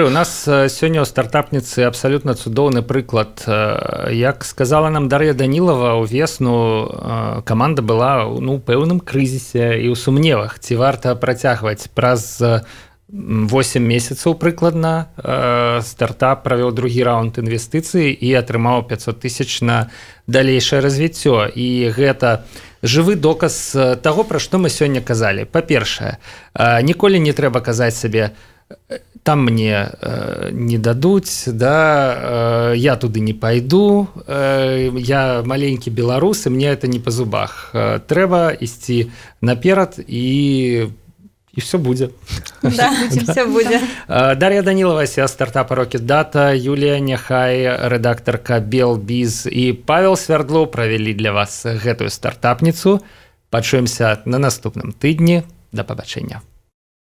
Сябры, 0.00 0.12
у 0.12 0.16
нас 0.16 0.48
сёння 0.48 1.04
ў 1.04 1.04
стартапніцы 1.04 1.84
абсалютна 1.84 2.32
цудоўны 2.32 2.80
прыклад. 2.80 3.44
Як 4.08 4.48
сказала 4.48 4.88
нам 4.88 5.12
Дар'я 5.12 5.36
Данілова 5.36 6.00
ўвесну 6.00 7.44
каманда 7.44 7.84
была 7.84 8.24
ну 8.24 8.56
пэўным 8.64 9.04
крызісе 9.04 9.76
і 9.76 9.92
ў 9.92 9.96
сумневах. 10.00 10.56
Ці 10.56 10.80
варта 10.80 11.12
працягваць? 11.20 11.92
Праз 11.92 12.40
8 12.40 13.52
месяцаў 13.76 14.40
прыкладна 14.40 15.12
стартап 15.84 16.48
правёў 16.48 16.72
другі 16.72 17.04
раунд 17.04 17.36
інвестыцый 17.36 18.08
і 18.08 18.28
атрымаў 18.40 18.88
500 18.88 19.20
тысяч 19.20 19.60
на 19.60 19.92
далейшае 20.24 20.80
развіццё. 20.80 21.44
І 21.44 21.92
гэта 21.92 22.48
жывы 22.80 23.20
доказ 23.20 23.76
таго 24.00 24.24
пра 24.24 24.40
што 24.40 24.56
мы 24.56 24.72
сёння 24.72 25.04
казалі. 25.04 25.44
Па-першае 25.44 26.16
ніколі 26.56 27.20
не 27.20 27.36
трэба 27.36 27.60
казаць 27.60 28.00
сабе 28.00 28.32
там 29.22 29.44
мне 29.44 29.90
э, 30.00 30.50
не 30.52 30.78
дадуць 30.78 31.44
да 31.46 32.72
э, 32.72 32.76
я 32.76 32.96
туды 32.96 33.20
не 33.20 33.32
пойду 33.32 34.08
э, 34.26 34.90
я 34.98 35.42
маленькі 35.44 35.90
беларусы 35.90 36.50
мне 36.50 36.68
это 36.68 36.86
не 36.88 36.98
по 36.98 37.10
зубах. 37.10 37.70
Э, 37.74 38.00
трэба 38.00 38.50
ісці 38.50 39.10
наперад 39.40 40.00
і 40.08 40.88
і 41.52 41.60
все 41.60 41.78
будзе 41.78 42.08
да, 42.62 42.92
да. 43.34 43.46
будзе 43.46 43.80
э, 44.08 44.36
Дар'я 44.36 44.62
данілавася 44.62 45.28
стартапа 45.28 45.74
рокет 45.74 46.06
дата 46.06 46.54
Юлія 46.54 47.00
няхай 47.00 47.68
рэдактарка 47.88 48.60
бел 48.60 48.96
біз 48.96 49.48
і 49.52 49.72
павел 49.72 50.16
свярдло 50.16 50.66
правялі 50.66 51.14
для 51.14 51.32
вас 51.32 51.66
гэтую 51.66 52.10
стартапніцу 52.10 53.00
пачуемся 53.50 54.18
на 54.24 54.38
наступным 54.38 54.92
тыдні 54.92 55.42
да 55.72 55.84
пабачэння 55.84 56.40